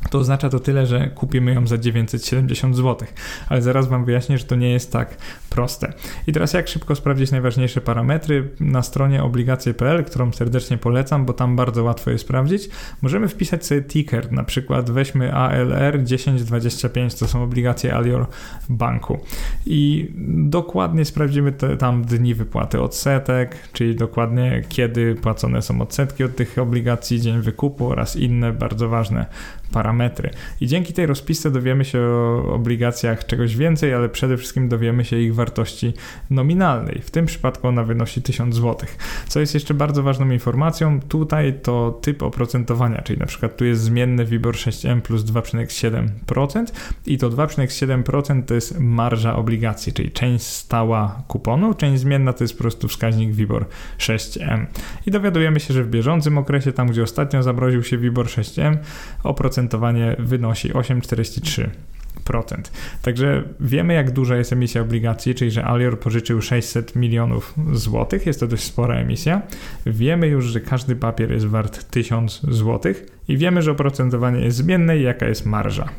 to 0.09 0.19
oznacza 0.19 0.49
to 0.49 0.59
tyle, 0.59 0.85
że 0.85 1.07
kupimy 1.07 1.53
ją 1.53 1.67
za 1.67 1.77
970 1.77 2.75
zł. 2.75 3.07
Ale 3.49 3.61
zaraz 3.61 3.87
Wam 3.87 4.05
wyjaśnię, 4.05 4.37
że 4.37 4.43
to 4.43 4.55
nie 4.55 4.71
jest 4.71 4.91
tak 4.91 5.17
proste. 5.49 5.93
I 6.27 6.31
teraz 6.31 6.53
jak 6.53 6.67
szybko 6.67 6.95
sprawdzić 6.95 7.31
najważniejsze 7.31 7.81
parametry? 7.81 8.49
Na 8.59 8.83
stronie 8.83 9.23
obligacje.pl, 9.23 10.05
którą 10.05 10.31
serdecznie 10.33 10.77
polecam, 10.77 11.25
bo 11.25 11.33
tam 11.33 11.55
bardzo 11.55 11.83
łatwo 11.83 12.11
je 12.11 12.17
sprawdzić, 12.17 12.69
możemy 13.01 13.27
wpisać 13.27 13.65
sobie 13.65 13.81
ticker, 13.81 14.31
na 14.31 14.43
przykład 14.43 14.91
weźmy 14.91 15.33
ALR 15.33 16.03
1025, 16.03 17.15
to 17.15 17.27
są 17.27 17.43
obligacje 17.43 17.95
Alior 17.95 18.27
Banku. 18.69 19.19
I 19.65 20.11
dokładnie 20.27 21.05
sprawdzimy 21.05 21.51
te, 21.51 21.77
tam 21.77 22.05
dni 22.05 22.35
wypłaty 22.35 22.81
odsetek, 22.81 23.55
czyli 23.73 23.95
dokładnie 23.95 24.61
kiedy 24.69 25.15
płacone 25.15 25.61
są 25.61 25.81
odsetki 25.81 26.23
od 26.23 26.35
tych 26.35 26.57
obligacji, 26.57 27.21
dzień 27.21 27.41
wykupu 27.41 27.87
oraz 27.87 28.15
inne 28.15 28.53
bardzo 28.53 28.89
ważne 28.89 29.25
parametry. 29.71 30.29
I 30.61 30.67
dzięki 30.67 30.93
tej 30.93 31.05
rozpisce 31.05 31.51
dowiemy 31.51 31.85
się 31.85 31.99
o 31.99 32.53
obligacjach 32.53 33.25
czegoś 33.25 33.55
więcej, 33.55 33.93
ale 33.93 34.09
przede 34.09 34.37
wszystkim 34.37 34.69
dowiemy 34.69 35.05
się 35.05 35.19
ich 35.19 35.35
wartości 35.35 35.93
nominalnej. 36.29 37.01
W 37.01 37.11
tym 37.11 37.25
przypadku 37.25 37.67
ona 37.67 37.83
wynosi 37.83 38.21
1000 38.21 38.55
zł. 38.55 38.89
Co 39.27 39.39
jest 39.39 39.53
jeszcze 39.53 39.73
bardzo 39.73 40.03
ważną 40.03 40.29
informacją, 40.29 40.99
tutaj 41.01 41.53
to 41.63 41.99
typ 42.01 42.23
oprocentowania, 42.23 43.01
czyli 43.01 43.19
na 43.19 43.25
przykład 43.25 43.57
tu 43.57 43.65
jest 43.65 43.81
zmienny 43.81 44.25
WIBOR 44.25 44.55
6M 44.55 45.01
plus 45.01 45.23
2,7% 45.23 46.65
i 47.05 47.17
to 47.17 47.29
2,7% 47.29 48.43
to 48.43 48.53
jest 48.53 48.79
marża 48.79 49.35
obligacji, 49.35 49.93
czyli 49.93 50.11
część 50.11 50.45
stała 50.45 51.23
kuponu, 51.27 51.73
część 51.73 52.01
zmienna 52.01 52.33
to 52.33 52.43
jest 52.43 52.53
po 52.53 52.61
prostu 52.61 52.87
wskaźnik 52.87 53.31
WIBOR 53.31 53.65
6M. 53.97 54.65
I 55.05 55.11
dowiadujemy 55.11 55.59
się, 55.59 55.73
że 55.73 55.83
w 55.83 55.89
bieżącym 55.89 56.37
okresie, 56.37 56.71
tam 56.71 56.87
gdzie 56.87 57.03
ostatnio 57.03 57.43
zamroził 57.43 57.83
się 57.83 57.97
WIBOR 57.97 58.25
6M, 58.25 58.77
oprocentowanie 59.23 59.60
wynosi 60.19 60.73
8,43%. 60.73 61.69
Także 63.01 63.43
wiemy, 63.59 63.93
jak 63.93 64.11
duża 64.11 64.37
jest 64.37 64.53
emisja 64.53 64.81
obligacji, 64.81 65.35
czyli 65.35 65.51
że 65.51 65.65
Alior 65.65 65.99
pożyczył 65.99 66.41
600 66.41 66.95
milionów 66.95 67.53
złotych, 67.73 68.25
jest 68.25 68.39
to 68.39 68.47
dość 68.47 68.63
spora 68.63 68.95
emisja. 68.95 69.41
Wiemy 69.85 70.27
już, 70.27 70.45
że 70.45 70.61
każdy 70.61 70.95
papier 70.95 71.31
jest 71.31 71.45
wart 71.45 71.91
1000 71.91 72.41
złotych 72.49 73.05
i 73.27 73.37
wiemy, 73.37 73.61
że 73.61 73.71
oprocentowanie 73.71 74.41
jest 74.41 74.57
zmienne 74.57 74.97
i 74.97 75.01
jaka 75.01 75.27
jest 75.27 75.45
marża. 75.45 75.89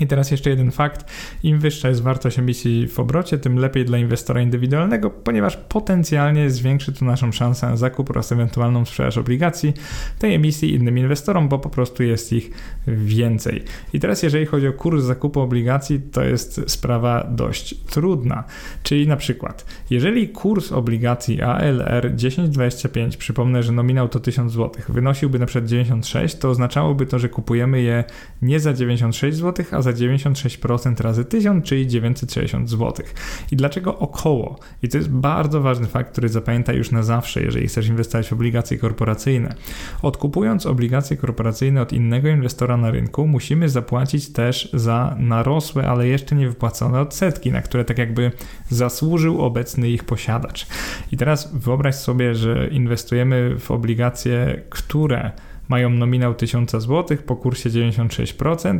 I 0.00 0.06
teraz 0.06 0.30
jeszcze 0.30 0.50
jeden 0.50 0.70
fakt. 0.70 1.10
Im 1.42 1.58
wyższa 1.58 1.88
jest 1.88 2.02
wartość 2.02 2.38
emisji 2.38 2.88
w 2.88 3.00
obrocie, 3.00 3.38
tym 3.38 3.58
lepiej 3.58 3.84
dla 3.84 3.98
inwestora 3.98 4.40
indywidualnego, 4.40 5.10
ponieważ 5.10 5.56
potencjalnie 5.56 6.50
zwiększy 6.50 6.92
to 6.92 7.04
naszą 7.04 7.32
szansę 7.32 7.68
na 7.68 7.76
zakup 7.76 8.10
oraz 8.10 8.32
ewentualną 8.32 8.84
sprzedaż 8.84 9.18
obligacji 9.18 9.72
tej 10.18 10.34
emisji 10.34 10.74
innym 10.74 10.98
inwestorom, 10.98 11.48
bo 11.48 11.58
po 11.58 11.70
prostu 11.70 12.02
jest 12.02 12.32
ich 12.32 12.50
więcej. 12.86 13.64
I 13.92 14.00
teraz 14.00 14.22
jeżeli 14.22 14.46
chodzi 14.46 14.68
o 14.68 14.72
kurs 14.72 15.04
zakupu 15.04 15.40
obligacji, 15.40 16.00
to 16.00 16.24
jest 16.24 16.60
sprawa 16.66 17.26
dość 17.30 17.74
trudna. 17.74 18.44
Czyli 18.82 19.08
na 19.08 19.16
przykład, 19.16 19.66
jeżeli 19.90 20.28
kurs 20.28 20.72
obligacji 20.72 21.42
ALR 21.42 22.12
1025, 22.16 23.16
przypomnę, 23.16 23.62
że 23.62 23.72
nominał 23.72 24.08
to 24.08 24.20
1000 24.20 24.52
zł, 24.52 24.82
wynosiłby 24.88 25.38
na 25.38 25.46
przykład 25.46 25.70
96, 25.70 26.38
to 26.38 26.50
oznaczałoby 26.50 27.06
to, 27.06 27.18
że 27.18 27.28
kupujemy 27.28 27.82
je 27.82 28.04
nie 28.42 28.60
za 28.60 28.72
96 28.72 29.38
zł, 29.38 29.66
a 29.70 29.82
za 29.82 29.87
96% 29.92 31.00
razy 31.00 31.24
1000, 31.24 31.64
czyli 31.64 31.86
960 31.86 32.70
zł. 32.70 33.06
I 33.52 33.56
dlaczego 33.56 33.98
około? 33.98 34.58
I 34.82 34.88
to 34.88 34.98
jest 34.98 35.10
bardzo 35.10 35.60
ważny 35.60 35.86
fakt, 35.86 36.12
który 36.12 36.28
zapamiętaj 36.28 36.76
już 36.76 36.90
na 36.90 37.02
zawsze, 37.02 37.42
jeżeli 37.42 37.68
chcesz 37.68 37.88
inwestować 37.88 38.28
w 38.28 38.32
obligacje 38.32 38.78
korporacyjne. 38.78 39.54
Odkupując 40.02 40.66
obligacje 40.66 41.16
korporacyjne 41.16 41.82
od 41.82 41.92
innego 41.92 42.28
inwestora 42.28 42.76
na 42.76 42.90
rynku, 42.90 43.26
musimy 43.26 43.68
zapłacić 43.68 44.32
też 44.32 44.70
za 44.74 45.16
narosłe, 45.18 45.88
ale 45.88 46.08
jeszcze 46.08 46.36
nie 46.36 46.48
wypłacone 46.48 47.00
odsetki, 47.00 47.52
na 47.52 47.62
które 47.62 47.84
tak 47.84 47.98
jakby 47.98 48.32
zasłużył 48.70 49.42
obecny 49.42 49.90
ich 49.90 50.04
posiadacz. 50.04 50.66
I 51.12 51.16
teraz 51.16 51.54
wyobraź 51.54 51.94
sobie, 51.94 52.34
że 52.34 52.68
inwestujemy 52.68 53.58
w 53.58 53.70
obligacje, 53.70 54.62
które 54.70 55.32
mają 55.68 55.90
nominał 55.90 56.34
1000 56.34 56.70
zł 56.70 57.18
po 57.26 57.36
kursie 57.36 57.70
96% 57.70 58.78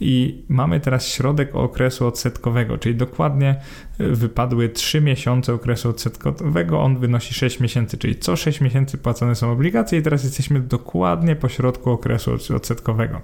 i 0.00 0.42
mamy 0.48 0.80
teraz 0.80 1.08
środek 1.08 1.56
okresu 1.56 2.06
odsetkowego, 2.06 2.78
czyli 2.78 2.94
dokładnie 2.94 3.60
y, 4.00 4.16
wypadły 4.16 4.68
3 4.68 5.00
miesiące 5.00 5.54
okresu 5.54 5.88
odsetkowego, 5.88 6.80
on 6.80 6.98
wynosi 6.98 7.34
6 7.34 7.60
miesięcy, 7.60 7.98
czyli 7.98 8.16
co 8.16 8.36
6 8.36 8.60
miesięcy 8.60 8.98
płacone 8.98 9.34
są 9.34 9.52
obligacje 9.52 9.98
i 9.98 10.02
teraz 10.02 10.24
jesteśmy 10.24 10.60
dokładnie 10.60 11.36
po 11.36 11.48
środku 11.48 11.90
okresu 11.90 12.32
odsetkowego. 12.56 13.20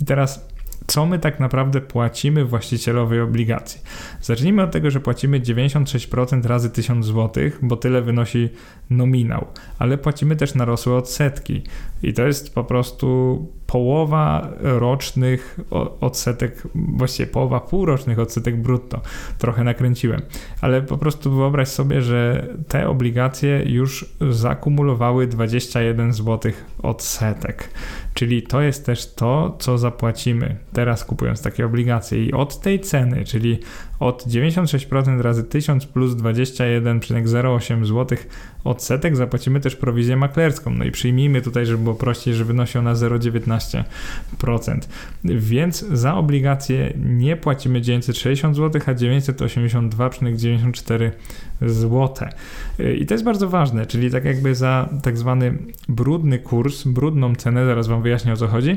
I 0.00 0.04
teraz 0.04 0.47
co 0.86 1.06
my 1.06 1.18
tak 1.18 1.40
naprawdę 1.40 1.80
płacimy 1.80 2.44
właścicielowi 2.44 3.20
obligacji. 3.20 3.80
Zacznijmy 4.20 4.62
od 4.62 4.70
tego, 4.70 4.90
że 4.90 5.00
płacimy 5.00 5.40
96% 5.40 6.46
razy 6.46 6.70
1000 6.70 7.06
zł, 7.06 7.44
bo 7.62 7.76
tyle 7.76 8.02
wynosi 8.02 8.48
nominał, 8.90 9.46
ale 9.78 9.98
płacimy 9.98 10.36
też 10.36 10.54
narosłe 10.54 10.94
odsetki 10.94 11.62
i 12.02 12.12
to 12.12 12.22
jest 12.26 12.54
po 12.54 12.64
prostu 12.64 13.57
połowa 13.68 14.48
rocznych 14.60 15.60
odsetek, 16.00 16.62
właściwie 16.74 17.26
połowa 17.26 17.60
półrocznych 17.60 18.18
odsetek 18.18 18.62
brutto. 18.62 19.00
Trochę 19.38 19.64
nakręciłem, 19.64 20.22
ale 20.60 20.82
po 20.82 20.98
prostu 20.98 21.36
wyobraź 21.36 21.68
sobie, 21.68 22.02
że 22.02 22.46
te 22.68 22.88
obligacje 22.88 23.62
już 23.66 24.14
zakumulowały 24.30 25.26
21 25.26 26.12
zł 26.12 26.52
odsetek. 26.82 27.70
Czyli 28.14 28.42
to 28.42 28.60
jest 28.60 28.86
też 28.86 29.14
to, 29.14 29.56
co 29.58 29.78
zapłacimy 29.78 30.56
teraz 30.72 31.04
kupując 31.04 31.42
takie 31.42 31.66
obligacje 31.66 32.24
i 32.24 32.32
od 32.32 32.60
tej 32.60 32.80
ceny, 32.80 33.24
czyli 33.24 33.58
od 34.00 34.26
96% 34.26 35.20
razy 35.20 35.44
1000 35.44 35.86
plus 35.86 36.12
21,08 36.12 37.84
zł 37.84 38.18
odsetek 38.68 39.16
zapłacimy 39.16 39.60
też 39.60 39.76
prowizję 39.76 40.16
maklerską. 40.16 40.70
No 40.70 40.84
i 40.84 40.90
przyjmijmy 40.90 41.42
tutaj, 41.42 41.66
żeby 41.66 41.82
było 41.82 41.94
prościej, 41.94 42.34
że 42.34 42.44
wynosi 42.44 42.78
ona 42.78 42.94
0,19%. 42.94 44.78
Więc 45.24 45.80
za 45.80 46.14
obligacje 46.14 46.92
nie 47.04 47.36
płacimy 47.36 47.80
960 47.80 48.56
zł, 48.56 48.82
a 48.86 48.90
982,94 48.90 51.10
zł. 51.62 52.28
I 52.98 53.06
to 53.06 53.14
jest 53.14 53.24
bardzo 53.24 53.48
ważne, 53.48 53.86
czyli 53.86 54.10
tak 54.10 54.24
jakby 54.24 54.54
za 54.54 54.88
tak 55.02 55.18
zwany 55.18 55.54
brudny 55.88 56.38
kurs, 56.38 56.84
brudną 56.84 57.34
cenę, 57.34 57.66
zaraz 57.66 57.86
Wam 57.86 58.02
wyjaśnię 58.02 58.32
o 58.32 58.36
co 58.36 58.46
chodzi. 58.46 58.76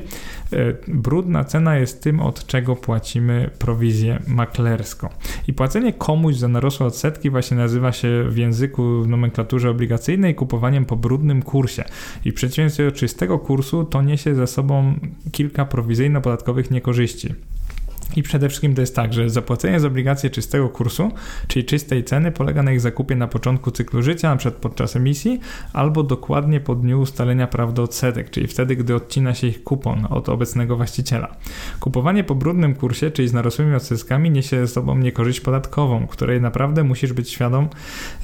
Brudna 0.88 1.43
cena 1.43 1.77
jest 1.77 2.03
tym, 2.03 2.19
od 2.19 2.45
czego 2.45 2.75
płacimy 2.75 3.50
prowizję 3.60 4.19
maklerską. 4.27 5.10
I 5.48 5.53
płacenie 5.53 5.93
komuś 5.93 6.36
za 6.36 6.48
narosłe 6.48 6.86
odsetki 6.86 7.29
właśnie 7.29 7.57
nazywa 7.57 7.91
się 7.91 8.25
w 8.29 8.38
języku 8.38 9.01
w 9.01 9.07
nomenklaturze 9.07 9.69
obligacyjnej 9.81 10.35
kupowaniem 10.35 10.85
po 10.85 10.95
brudnym 10.95 11.41
kursie. 11.41 11.83
I 12.25 12.31
w 12.31 12.33
przeciwieństwie 12.33 12.85
do 12.85 12.91
czystego 12.91 13.39
kursu 13.39 13.83
to 13.85 14.01
niesie 14.01 14.35
ze 14.35 14.47
sobą 14.47 14.93
kilka 15.31 15.65
prowizyjno-podatkowych 15.65 16.71
niekorzyści. 16.71 17.33
I 18.15 18.24
przede 18.24 18.50
wszystkim 18.50 18.75
to 18.75 18.82
jest 18.82 18.96
tak, 18.96 19.13
że 19.13 19.30
zapłacenie 19.30 19.80
z 19.80 19.86
obligacji 19.86 20.30
czystego 20.30 20.70
kursu, 20.70 21.12
czyli 21.48 21.65
czystej 21.65 22.03
ceny, 22.03 22.32
polega 22.32 22.63
na 22.63 22.72
ich 22.72 22.82
zakupie 22.82 23.15
na 23.15 23.27
początku 23.27 23.72
cyklu 23.72 24.03
życia, 24.03 24.30
na 24.30 24.36
przykład 24.36 24.62
podczas 24.62 24.96
emisji, 24.96 25.39
albo 25.74 26.03
dokładnie 26.03 26.60
po 26.60 26.75
dniu 26.75 27.01
ustalenia 27.01 27.48
praw 27.48 27.74
do 27.74 27.84
odsetek, 27.84 28.30
czyli 28.30 28.48
wtedy, 28.48 28.75
gdy 28.75 28.96
odcina 28.96 29.34
się 29.34 29.48
ich 29.48 29.63
kupon 29.63 30.08
od 30.10 30.30
obecnego 30.30 30.77
właściciela. 30.77 31.36
Kupowanie 31.80 32.24
po 32.24 32.36
brudnym 32.36 32.75
kursie, 32.75 33.12
czyli 33.12 33.27
z 33.27 33.34
narosłymi 33.34 33.75
odsetkami, 33.75 34.32
niesie 34.32 34.68
ze 34.68 34.74
sobą 34.74 34.98
niekorzyść 34.98 35.41
podatkową, 35.41 36.08
której 36.08 36.41
naprawdę 36.41 36.84
musisz 36.84 37.13
być 37.13 37.30
świadom, 37.30 37.68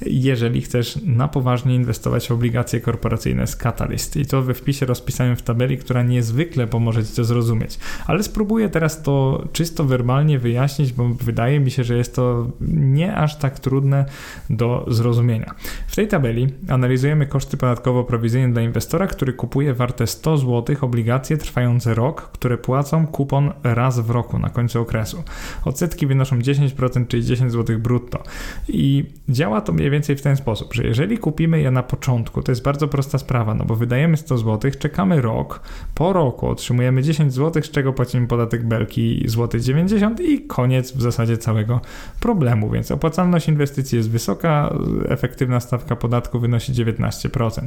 jeżeli 0.05 0.61
chcesz 0.61 0.99
na 1.03 1.27
poważnie 1.27 1.75
inwestować 1.75 2.27
w 2.27 2.31
obligacje 2.31 2.81
korporacyjne 2.81 3.47
z 3.47 3.55
Catalyst. 3.55 4.15
I 4.15 4.25
to 4.25 4.41
we 4.41 4.53
wpisie 4.53 4.85
rozpisałem 4.85 5.35
w 5.35 5.41
tabeli, 5.41 5.77
która 5.77 6.03
niezwykle 6.03 6.67
pomoże 6.67 7.05
Ci 7.05 7.15
to 7.15 7.23
zrozumieć. 7.23 7.79
Ale 8.07 8.23
spróbuję 8.23 8.69
teraz 8.69 9.01
to 9.01 9.43
czysto 9.53 9.76
to 9.77 9.83
werbalnie 9.83 10.39
wyjaśnić, 10.39 10.93
bo 10.93 11.09
wydaje 11.09 11.59
mi 11.59 11.71
się, 11.71 11.83
że 11.83 11.97
jest 11.97 12.15
to 12.15 12.47
nie 12.61 13.15
aż 13.15 13.37
tak 13.37 13.59
trudne 13.59 14.05
do 14.49 14.85
zrozumienia. 14.87 15.55
W 15.87 15.95
tej 15.95 16.07
tabeli 16.07 16.47
analizujemy 16.69 17.27
koszty 17.27 17.57
podatkowo-prowizyjne 17.57 18.53
dla 18.53 18.61
inwestora, 18.61 19.07
który 19.07 19.33
kupuje 19.33 19.73
warte 19.73 20.07
100 20.07 20.37
zł 20.37 20.75
obligacje 20.81 21.37
trwające 21.37 21.93
rok, 21.93 22.21
które 22.21 22.57
płacą 22.57 23.07
kupon 23.07 23.51
raz 23.63 23.99
w 23.99 24.09
roku 24.09 24.39
na 24.39 24.49
końcu 24.49 24.81
okresu. 24.81 25.23
Odsetki 25.65 26.07
wynoszą 26.07 26.39
10%, 26.39 27.07
czyli 27.07 27.25
10 27.25 27.51
zł 27.51 27.79
brutto. 27.79 28.23
I 28.69 29.05
działa 29.29 29.61
to 29.61 29.73
mniej 29.73 29.89
więcej 29.89 30.15
w 30.15 30.21
ten 30.21 30.35
sposób, 30.35 30.73
że 30.73 30.83
jeżeli 30.83 31.17
kupimy 31.17 31.61
je 31.61 31.71
na 31.71 31.83
początku, 31.83 32.43
to 32.43 32.51
jest 32.51 32.63
bardzo 32.63 32.87
prosta 32.87 33.17
sprawa, 33.17 33.53
no 33.53 33.65
bo 33.65 33.75
wydajemy 33.75 34.17
100 34.17 34.37
zł, 34.37 34.71
czekamy 34.79 35.21
rok, 35.21 35.61
po 35.95 36.13
roku 36.13 36.47
otrzymujemy 36.47 37.03
10 37.03 37.33
zł, 37.33 37.63
z 37.63 37.71
czego 37.71 37.93
płacimy 37.93 38.27
podatek 38.27 38.67
belki 38.67 39.23
złoty 39.25 39.59
90 39.67 40.19
i 40.19 40.41
koniec 40.41 40.91
w 40.91 41.01
zasadzie 41.01 41.37
całego 41.37 41.81
problemu. 42.19 42.69
Więc 42.69 42.91
opłacalność 42.91 43.47
inwestycji 43.47 43.95
jest 43.95 44.09
wysoka, 44.09 44.73
efektywna 45.09 45.59
stawka 45.59 45.95
podatku 45.95 46.39
wynosi 46.39 46.73
19%. 46.73 47.61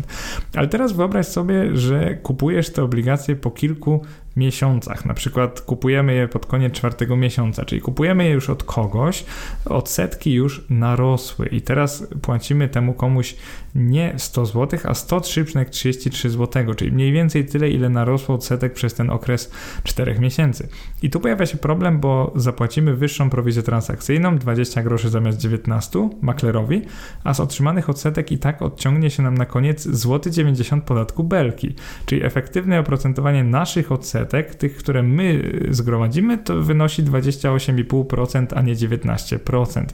Ale 0.57 0.69
teraz 0.69 0.93
wyobraź 0.93 1.27
sobie, 1.27 1.77
że 1.77 2.15
kupujesz 2.15 2.71
te 2.71 2.83
obligacje 2.83 3.37
po 3.37 3.51
kilku 3.51 4.05
miesiącach. 4.37 5.05
Na 5.05 5.15
przykład 5.15 5.61
kupujemy 5.61 6.15
je 6.15 6.29
pod 6.29 6.47
koniec 6.47 6.73
czwartego 6.73 7.17
miesiąca, 7.17 7.65
czyli 7.65 7.81
kupujemy 7.81 8.25
je 8.25 8.31
już 8.31 8.51
od 8.51 8.65
kogoś, 8.65 9.25
odsetki 9.65 10.33
już 10.33 10.65
narosły 10.71 11.47
i 11.47 11.63
teraz 11.63 12.07
płacimy 12.23 12.69
temu 12.69 12.95
komuś 12.95 13.37
nie 13.75 14.15
100 14.17 14.47
zł, 14.47 14.81
a 14.85 14.93
103,33 14.93 16.29
zł, 16.29 16.75
czyli 16.75 16.93
mniej 16.93 17.13
więcej 17.13 17.47
tyle, 17.47 17.71
ile 17.71 17.89
narosło 17.89 18.35
odsetek 18.35 18.73
przez 18.73 18.95
ten 18.95 19.11
okres 19.11 19.51
4 19.85 20.19
miesięcy. 20.19 20.69
I 21.03 21.11
tu 21.11 21.21
pojawia 21.21 21.47
się 21.47 21.59
problem, 21.59 22.01
bo 22.01 22.33
zapłacimy 22.37 22.95
wyższą 22.95 23.31
prowizję 23.31 23.63
transakcyjną, 23.63 24.39
20 24.39 24.83
groszy 24.83 25.09
zamiast 25.11 25.39
19 25.39 26.09
maklerowi, 26.23 26.83
a 27.25 27.35
z 27.35 27.41
otrzymanych 27.41 27.91
odsetek 27.91 28.33
i 28.33 28.39
tak 28.39 28.63
odciągnie 28.63 29.11
się 29.11 29.23
nam 29.23 29.39
na 29.39 29.47
koniec 29.47 29.89
złoty 29.89 30.31
90 30.31 30.85
podatku 30.85 31.25
belki, 31.25 31.75
czyli 32.07 32.25
efektywne 32.25 32.81
oprocentowanie 32.81 33.45
naszych 33.45 33.93
odsetek, 33.93 34.20
tych, 34.27 34.77
które 34.77 35.03
my 35.03 35.53
zgromadzimy, 35.71 36.39
to 36.39 36.63
wynosi 36.63 37.03
28,5%, 37.03 38.47
a 38.55 38.63
nie 38.63 38.77
19%. 38.77 39.85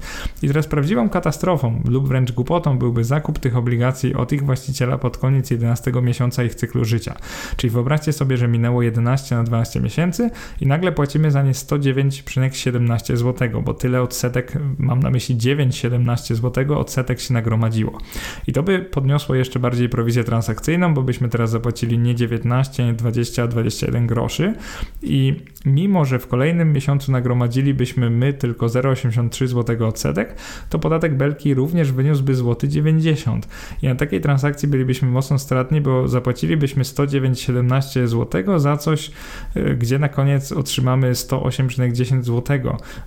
I 0.42 0.48
teraz 0.48 0.66
prawdziwą 0.66 1.08
katastrofą 1.08 1.82
lub 1.88 2.08
wręcz 2.08 2.32
głupotą 2.32 2.78
byłby 2.78 3.04
zakup 3.04 3.38
tych 3.38 3.56
obligacji 3.56 4.14
od 4.14 4.32
ich 4.32 4.44
właściciela 4.44 4.98
pod 4.98 5.18
koniec 5.18 5.50
11 5.50 5.92
miesiąca 6.02 6.44
ich 6.44 6.54
cyklu 6.54 6.84
życia. 6.84 7.14
Czyli 7.56 7.70
wyobraźcie 7.70 8.12
sobie, 8.12 8.36
że 8.36 8.48
minęło 8.48 8.82
11 8.82 9.36
na 9.36 9.42
12 9.42 9.80
miesięcy 9.80 10.30
i 10.60 10.66
nagle 10.66 10.92
płacimy 10.92 11.30
za 11.30 11.42
nie 11.42 11.52
109,17 11.52 13.16
zł, 13.16 13.62
bo 13.62 13.74
tyle 13.74 14.02
odsetek, 14.02 14.52
mam 14.78 15.00
na 15.00 15.10
myśli 15.10 15.36
9,17 15.36 16.34
zł, 16.34 16.78
odsetek 16.78 17.20
się 17.20 17.34
nagromadziło. 17.34 17.98
I 18.46 18.52
to 18.52 18.62
by 18.62 18.78
podniosło 18.78 19.34
jeszcze 19.34 19.58
bardziej 19.58 19.88
prowizję 19.88 20.24
transakcyjną, 20.24 20.94
bo 20.94 21.02
byśmy 21.02 21.28
teraz 21.28 21.50
zapłacili 21.50 21.98
nie 21.98 22.14
19, 22.14 22.86
nie 22.86 22.92
20, 22.92 23.42
a 23.42 23.46
21 23.46 24.06
groszy 24.16 24.54
i 25.02 25.34
mimo, 25.66 26.04
że 26.04 26.18
w 26.18 26.26
kolejnym 26.26 26.72
miesiącu 26.72 27.12
nagromadzilibyśmy 27.12 28.10
my 28.10 28.32
tylko 28.32 28.66
0,83 28.66 29.46
zł 29.46 29.88
odsetek, 29.88 30.36
to 30.70 30.78
podatek 30.78 31.16
Belki 31.16 31.54
również 31.54 31.92
wyniósłby 31.92 32.34
złoty 32.34 32.68
90 32.68 33.48
i 33.82 33.86
na 33.86 33.94
takiej 33.94 34.20
transakcji 34.20 34.68
bylibyśmy 34.68 35.08
mocno 35.08 35.38
stratni, 35.38 35.80
bo 35.80 36.08
zapłacilibyśmy 36.08 36.82
109,17 36.82 38.06
zł 38.06 38.58
za 38.58 38.76
coś, 38.76 39.10
e, 39.54 39.74
gdzie 39.74 39.98
na 39.98 40.08
koniec 40.08 40.52
otrzymamy 40.52 41.12
108,10 41.12 42.22
zł 42.22 42.58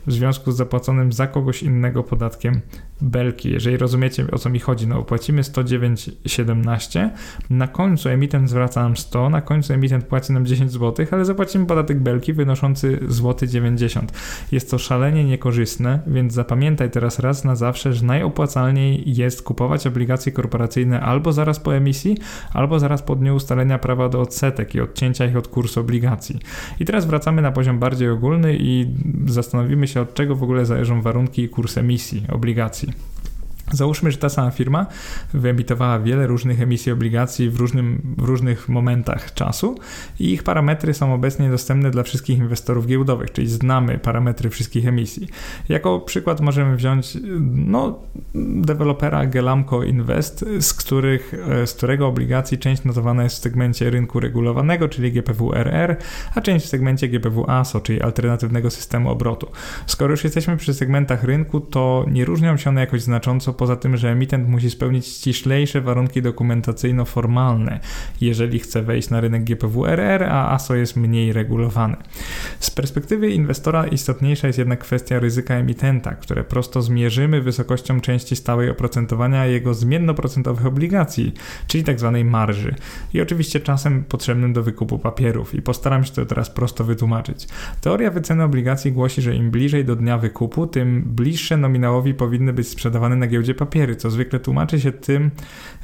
w 0.08 0.12
związku 0.12 0.51
z 0.51 0.58
zapłaconym 0.58 1.12
za 1.12 1.28
kogoś 1.28 1.63
innego 1.63 2.04
podatkiem 2.04 2.62
belki. 3.01 3.51
Jeżeli 3.51 3.78
rozumiecie 3.78 4.25
o 4.32 4.38
co 4.38 4.50
mi 4.50 4.60
chodzi, 4.60 4.88
no 4.88 5.04
płacimy 5.04 5.42
109,17, 5.42 7.10
na 7.50 7.68
końcu 7.68 8.10
emitent 8.10 8.50
zwraca 8.50 8.84
nam 8.84 8.98
100, 8.98 9.30
na 9.30 9.42
końcu 9.42 9.74
emitent 9.74 10.06
płaci 10.06 10.34
nam 10.34 10.46
10 10.46 10.72
zł, 10.72 10.99
ale 11.13 11.25
zapłacimy 11.25 11.65
podatek 11.65 12.00
belki 12.00 12.34
wynoszący 12.34 13.00
złoty 13.08 13.48
90. 13.48 14.12
Jest 14.51 14.72
to 14.72 14.77
szalenie 14.77 15.24
niekorzystne, 15.24 16.00
więc 16.08 16.34
zapamiętaj 16.34 16.91
teraz 16.91 17.20
raz 17.20 17.46
na 17.46 17.56
zawsze, 17.56 17.94
że 17.94 18.06
najopłacalniej 18.06 19.03
jest 19.06 19.44
kupować 19.44 19.88
obligacje 19.88 20.32
korporacyjne 20.32 21.01
albo 21.01 21.34
zaraz 21.34 21.60
po 21.60 21.75
emisji, 21.75 22.18
albo 22.53 22.79
zaraz 22.79 23.01
po 23.01 23.15
dniu 23.15 23.36
ustalenia 23.36 23.79
prawa 23.79 24.10
do 24.10 24.22
odsetek 24.22 24.75
i 24.75 24.82
odcięcia 24.82 25.25
ich 25.25 25.38
od 25.38 25.48
kursu 25.48 25.79
obligacji. 25.79 26.39
I 26.79 26.86
teraz 26.86 27.06
wracamy 27.06 27.41
na 27.41 27.51
poziom 27.51 27.79
bardziej 27.79 28.10
ogólny 28.10 28.58
i 28.60 28.96
zastanowimy 29.25 29.88
się, 29.88 30.01
od 30.01 30.13
czego 30.13 30.36
w 30.36 30.44
ogóle 30.44 30.65
zależą 30.65 31.01
warunki 31.01 31.41
i 31.41 31.50
kurs 31.50 31.77
emisji 31.77 32.24
obligacji. 32.32 33.19
Załóżmy, 33.72 34.12
że 34.12 34.18
ta 34.18 34.30
sama 34.30 34.52
firma 34.52 34.86
wyemitowała 35.34 36.00
wiele 36.00 36.28
różnych 36.28 36.62
emisji 36.62 36.92
obligacji 36.92 37.50
w, 37.50 37.60
różnym, 37.60 38.16
w 38.18 38.24
różnych 38.24 38.70
momentach 38.70 39.34
czasu 39.34 39.76
i 40.20 40.32
ich 40.32 40.44
parametry 40.44 40.94
są 40.94 41.14
obecnie 41.14 41.50
dostępne 41.50 41.92
dla 41.92 42.04
wszystkich 42.04 42.38
inwestorów 42.38 42.88
giełdowych, 42.88 43.32
czyli 43.32 43.48
znamy 43.48 43.98
parametry 43.98 44.50
wszystkich 44.50 44.88
emisji. 44.88 45.28
Jako 45.70 46.00
przykład 46.00 46.42
możemy 46.42 46.76
wziąć 46.76 47.18
no, 47.52 48.00
dewelopera 48.36 49.26
Gelamco 49.26 49.84
Invest, 49.84 50.46
z, 50.60 50.74
których, 50.74 51.34
z 51.66 51.74
którego 51.74 52.08
obligacji 52.08 52.58
część 52.58 52.84
notowana 52.84 53.24
jest 53.24 53.36
w 53.36 53.40
segmencie 53.40 53.90
rynku 53.90 54.20
regulowanego, 54.20 54.90
czyli 54.90 55.14
GPW-RR, 55.14 55.96
a 56.36 56.42
część 56.42 56.66
w 56.66 56.70
segmencie 56.70 57.10
GPW-ASO, 57.10 57.82
czyli 57.82 58.02
alternatywnego 58.02 58.70
systemu 58.70 59.10
obrotu. 59.10 59.48
Skoro 59.86 60.12
już 60.12 60.24
jesteśmy 60.24 60.58
przy 60.58 60.74
segmentach 60.74 61.24
rynku, 61.24 61.60
to 61.60 62.06
nie 62.12 62.26
różnią 62.26 62.58
się 62.58 62.70
one 62.70 62.82
jakoś 62.82 63.02
znacząco 63.02 63.54
poza 63.60 63.75
tym, 63.75 63.98
że 63.98 64.12
emitent 64.12 64.50
musi 64.50 64.70
spełnić 64.70 65.08
ściślejsze 65.08 65.82
warunki 65.82 66.22
dokumentacyjno-formalne, 66.22 67.80
jeżeli 68.22 68.60
chce 68.60 68.82
wejść 68.82 69.10
na 69.10 69.22
rynek 69.22 69.44
GPW-RR, 69.44 70.24
a 70.24 70.51
ASO 70.51 70.75
jest 70.75 70.96
mniej 70.96 71.34
regulowany. 71.34 71.96
Z 72.60 72.70
perspektywy 72.70 73.30
inwestora 73.30 73.88
istotniejsza 73.88 74.48
jest 74.48 74.60
jednak 74.60 74.80
kwestia 74.80 75.20
ryzyka 75.20 75.56
emitenta, 75.56 76.16
które 76.16 76.44
prosto 76.44 76.82
zmierzymy 76.82 77.42
wysokością 77.42 78.01
części 78.01 78.36
stałej 78.36 78.70
oprocentowania 78.70 79.46
jego 79.46 79.74
zmiennoprocentowych 79.74 80.66
obligacji, 80.66 81.34
czyli 81.68 81.84
tzw. 81.84 82.12
Tak 82.13 82.25
marży. 82.25 82.75
I 83.13 83.22
oczywiście 83.22 83.60
czasem 83.60 84.04
potrzebnym 84.04 84.54
do 84.54 84.63
wykupu 84.63 85.00
papierów. 85.00 85.56
I 85.56 85.62
postaram 85.62 86.04
się 86.04 86.12
to 86.12 86.25
teraz 86.25 86.50
prosto 86.50 86.84
wytłumaczyć. 86.84 87.48
Teoria 87.82 88.12
wyceny 88.12 88.44
obligacji 88.44 88.92
głosi, 88.92 89.22
że 89.22 89.36
im 89.36 89.51
bliżej 89.51 89.86
do 89.86 89.96
dnia 89.96 90.18
wykupu, 90.18 90.68
tym 90.68 91.04
bliższe 91.06 91.58
nominałowi 91.58 92.13
powinny 92.13 92.54
być 92.54 92.68
sprzedawane 92.68 93.16
na 93.16 93.28
giełdzie 93.28 93.49
papiery, 93.53 93.96
co 93.96 94.10
zwykle 94.10 94.39
tłumaczy 94.39 94.79
się 94.79 94.91
tym, 94.91 95.32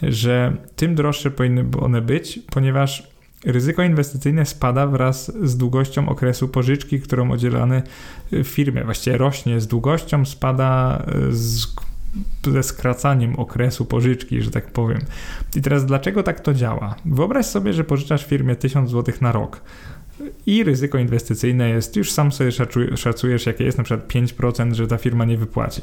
że 0.01 0.57
tym 0.75 0.95
droższe 0.95 1.31
powinny 1.31 1.65
one 1.81 2.01
być, 2.01 2.39
ponieważ 2.51 3.07
ryzyko 3.45 3.83
inwestycyjne 3.83 4.45
spada 4.45 4.87
wraz 4.87 5.31
z 5.43 5.57
długością 5.57 6.09
okresu 6.09 6.47
pożyczki, 6.47 6.99
którą 6.99 7.33
udzielane 7.33 7.83
firmy. 8.43 8.83
Właściwie 8.83 9.17
rośnie 9.17 9.61
z 9.61 9.67
długością, 9.67 10.25
spada 10.25 11.01
z 11.29 11.67
ze 12.51 12.63
skracaniem 12.63 13.35
okresu 13.35 13.85
pożyczki, 13.85 14.41
że 14.41 14.51
tak 14.51 14.71
powiem. 14.71 14.99
I 15.55 15.61
teraz 15.61 15.85
dlaczego 15.85 16.23
tak 16.23 16.39
to 16.39 16.53
działa? 16.53 16.95
Wyobraź 17.05 17.45
sobie, 17.45 17.73
że 17.73 17.83
pożyczasz 17.83 18.25
firmie 18.25 18.55
1000 18.55 18.91
zł 18.91 19.15
na 19.21 19.31
rok 19.31 19.61
i 20.45 20.63
ryzyko 20.63 20.97
inwestycyjne 20.97 21.69
jest, 21.69 21.95
już 21.95 22.11
sam 22.11 22.31
sobie 22.31 22.51
szacujesz, 22.95 23.45
jakie 23.45 23.63
jest 23.63 23.77
na 23.77 23.83
przykład 23.83 24.13
5%, 24.13 24.73
że 24.73 24.87
ta 24.87 24.97
firma 24.97 25.25
nie 25.25 25.37
wypłaci. 25.37 25.81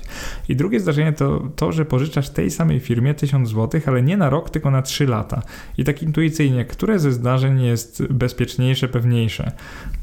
I 0.48 0.56
drugie 0.56 0.80
zdarzenie 0.80 1.12
to 1.12 1.48
to, 1.56 1.72
że 1.72 1.84
pożyczasz 1.84 2.30
tej 2.30 2.50
samej 2.50 2.80
firmie 2.80 3.14
1000 3.14 3.50
zł, 3.50 3.80
ale 3.87 4.02
nie 4.02 4.16
na 4.16 4.30
rok, 4.30 4.50
tylko 4.50 4.70
na 4.70 4.83
3 4.83 5.07
lata. 5.07 5.42
I 5.78 5.85
tak 5.85 6.02
intuicyjnie, 6.02 6.64
które 6.64 6.98
ze 6.98 7.12
zdarzeń 7.12 7.62
jest 7.62 8.07
bezpieczniejsze, 8.07 8.88
pewniejsze? 8.88 9.52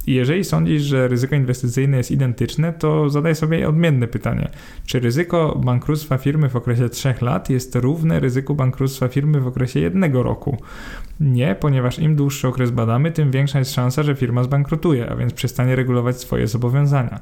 I 0.10 0.13
jeżeli 0.13 0.43
sądzisz, 0.43 0.82
że 0.82 1.08
ryzyko 1.08 1.36
inwestycyjne 1.36 1.98
jest 1.98 2.12
identyczne, 2.12 2.74
to 2.74 3.10
zadaj 3.10 3.36
sobie 3.36 3.69
odmienne 3.69 4.08
pytanie. 4.08 4.50
Czy 4.86 5.00
ryzyko 5.00 5.60
bankructwa 5.65 6.17
firmy 6.17 6.50
w 6.50 6.56
okresie 6.56 6.89
3 6.89 7.13
lat 7.22 7.50
jest 7.50 7.76
równe 7.76 8.19
ryzyku 8.19 8.56
bankructwa 8.56 9.08
firmy 9.08 9.39
w 9.39 9.48
okresie 9.48 9.80
jednego 9.80 10.24
roku? 10.24 10.58
Nie, 11.19 11.56
ponieważ 11.60 12.00
im 12.00 12.15
dłuższy 12.15 12.48
okres 12.48 12.72
badamy, 12.72 13.12
tym 13.12 13.32
większa 13.32 13.60
jest 13.60 13.74
szansa, 13.74 14.04
że 14.04 14.15
firma 14.15 14.43
zbankrutuje, 14.43 15.10
a 15.10 15.15
więc 15.15 15.34
przestanie 15.34 15.76
regulować 15.76 16.19
swoje 16.19 16.48
zobowiązania. 16.48 17.19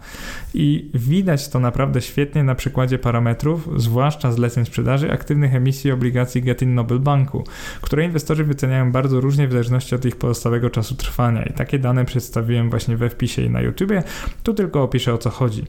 I 0.54 0.91
widać 0.93 1.50
to 1.50 1.60
naprawdę 1.60 2.02
świetnie 2.02 2.43
na 2.43 2.56
przykładzie 2.56 3.00
parametrów, 3.00 3.69
zwłaszcza 3.76 4.32
zleceń 4.32 4.65
sprzedaży 4.65 5.12
aktywnych 5.12 5.56
emisji 5.56 5.91
obligacji 5.91 6.41
Getin 6.41 6.76
Noble 6.76 7.00
Banku, 7.00 7.43
które 7.82 8.06
inwestorzy 8.06 8.43
wyceniają 8.43 8.91
bardzo 8.91 9.21
różnie 9.21 9.47
w 9.47 9.52
zależności 9.52 9.95
od 9.95 10.06
ich 10.06 10.15
pozostałego 10.15 10.69
czasu 10.69 10.95
trwania. 10.95 11.43
I 11.43 11.54
takie 11.54 11.80
dane 11.80 12.06
przedstawiłem 12.06 12.69
właśnie 12.77 12.97
we 12.97 13.09
wpisie 13.09 13.41
i 13.41 13.49
na 13.49 13.61
YouTubie. 13.61 14.03
Tu 14.43 14.53
tylko 14.53 14.83
opiszę 14.83 15.13
o 15.13 15.17
co 15.17 15.29
chodzi. 15.29 15.63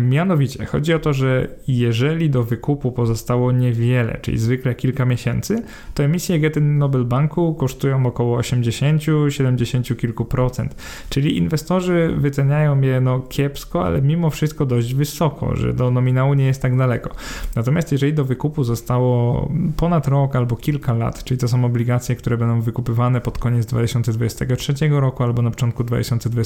Mianowicie 0.00 0.66
chodzi 0.66 0.94
o 0.94 0.98
to, 0.98 1.12
że 1.12 1.48
jeżeli 1.68 2.30
do 2.30 2.44
wykupu 2.44 2.92
pozostało 2.92 3.52
niewiele, 3.52 4.18
czyli 4.22 4.38
zwykle 4.38 4.74
kilka 4.74 5.04
miesięcy, 5.04 5.62
to 5.94 6.04
emisje 6.04 6.40
Getin 6.40 6.78
Noble 6.78 7.04
Banku 7.04 7.54
kosztują 7.54 8.06
około 8.06 8.36
80, 8.36 9.02
70 9.28 9.96
kilku 9.98 10.24
procent. 10.24 10.74
Czyli 11.08 11.36
inwestorzy 11.36 12.14
wyceniają 12.18 12.80
je 12.80 13.00
no 13.00 13.20
kiepsko, 13.20 13.84
ale 13.86 14.02
mimo 14.02 14.30
wszystko 14.30 14.66
dość 14.66 14.94
wysoko, 14.94 15.56
że 15.56 15.72
do 15.72 15.90
nominału 15.90 16.34
nie 16.34 16.46
jest 16.46 16.62
tak 16.62 16.76
daleko. 16.76 17.10
Natomiast 17.56 17.92
jeżeli 17.92 18.14
do 18.14 18.24
wykupu 18.24 18.64
zostało 18.64 19.48
ponad 19.76 20.08
rok 20.08 20.36
albo 20.36 20.56
kilka 20.56 20.92
lat, 20.92 21.24
czyli 21.24 21.40
to 21.40 21.48
są 21.48 21.64
obligacje, 21.64 22.16
które 22.16 22.36
będą 22.36 22.60
wykupywane 22.60 23.20
pod 23.20 23.38
koniec 23.38 23.66
2023 23.66 24.74
roku 24.90 25.22
albo 25.22 25.42
na 25.42 25.50
początku 25.50 25.84
2024 25.84 26.43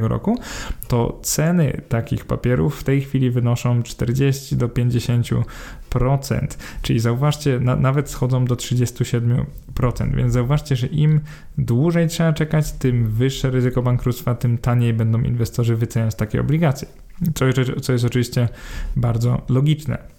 roku, 0.00 0.38
to 0.88 1.20
ceny 1.22 1.80
takich 1.88 2.24
papierów 2.24 2.80
w 2.80 2.84
tej 2.84 3.00
chwili 3.00 3.30
wynoszą 3.30 3.82
40 3.82 4.56
do 4.56 4.68
50%. 4.68 5.44
Czyli 6.82 7.00
zauważcie, 7.00 7.60
na, 7.60 7.76
nawet 7.76 8.10
schodzą 8.10 8.44
do 8.44 8.54
37%. 8.54 9.44
Więc 10.16 10.32
zauważcie, 10.32 10.76
że 10.76 10.86
im 10.86 11.20
dłużej 11.58 12.08
trzeba 12.08 12.32
czekać, 12.32 12.72
tym 12.72 13.08
wyższe 13.08 13.50
ryzyko 13.50 13.82
bankructwa, 13.82 14.34
tym 14.34 14.58
taniej 14.58 14.94
będą 14.94 15.20
inwestorzy 15.20 15.76
wyceniać 15.76 16.14
takie 16.14 16.40
obligacje. 16.40 16.88
Co, 17.34 17.44
co 17.82 17.92
jest 17.92 18.04
oczywiście 18.04 18.48
bardzo 18.96 19.42
logiczne. 19.48 20.13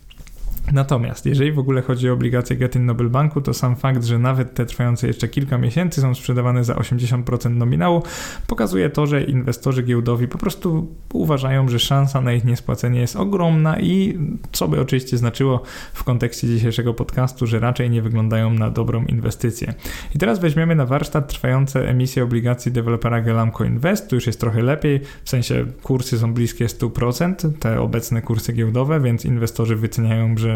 Natomiast 0.74 1.26
jeżeli 1.26 1.52
w 1.52 1.60
ogóle 1.60 1.82
chodzi 1.82 2.10
o 2.10 2.14
obligacje 2.14 2.56
Getin 2.56 2.86
Noble 2.86 3.10
Banku, 3.10 3.42
to 3.42 3.54
sam 3.54 3.76
fakt, 3.76 4.04
że 4.04 4.20
nawet 4.20 4.54
te 4.54 4.66
trwające 4.66 5.08
jeszcze 5.08 5.28
kilka 5.28 5.58
miesięcy 5.58 6.02
są 6.02 6.16
sprzedawane 6.16 6.64
za 6.64 6.74
80% 6.74 7.50
nominału, 7.50 8.04
pokazuje 8.48 8.90
to, 8.90 9.08
że 9.08 9.24
inwestorzy 9.24 9.84
giełdowi 9.84 10.28
po 10.28 10.38
prostu 10.38 10.88
uważają, 11.14 11.70
że 11.70 11.80
szansa 11.80 12.22
na 12.22 12.34
ich 12.34 12.46
niespłacenie 12.46 13.00
jest 13.00 13.16
ogromna 13.16 13.80
i 13.80 14.20
co 14.52 14.68
by 14.68 14.82
oczywiście 14.82 15.18
znaczyło 15.18 15.62
w 15.94 16.04
kontekście 16.04 16.48
dzisiejszego 16.48 16.94
podcastu, 16.94 17.48
że 17.48 17.60
raczej 17.60 17.90
nie 17.90 18.02
wyglądają 18.02 18.54
na 18.54 18.70
dobrą 18.70 19.06
inwestycję. 19.06 19.74
I 20.16 20.20
teraz 20.20 20.40
weźmiemy 20.40 20.76
na 20.76 20.86
warsztat 20.86 21.28
trwające 21.28 21.90
emisje 21.90 22.24
obligacji 22.24 22.72
dewelopera 22.72 23.22
Gelamco 23.22 23.64
Invest, 23.64 24.10
tu 24.10 24.16
już 24.16 24.28
jest 24.28 24.40
trochę 24.40 24.62
lepiej, 24.62 25.02
w 25.24 25.30
sensie 25.30 25.66
kursy 25.84 26.18
są 26.18 26.34
bliskie 26.34 26.66
100%, 26.66 27.52
te 27.60 27.82
obecne 27.82 28.22
kursy 28.22 28.54
giełdowe, 28.54 29.00
więc 29.00 29.26
inwestorzy 29.26 29.76
wyceniają, 29.76 30.38
że 30.38 30.55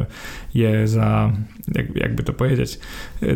je 0.53 0.87
za, 0.87 1.31
jakby 1.95 2.23
to 2.23 2.33
powiedzieć, 2.33 2.79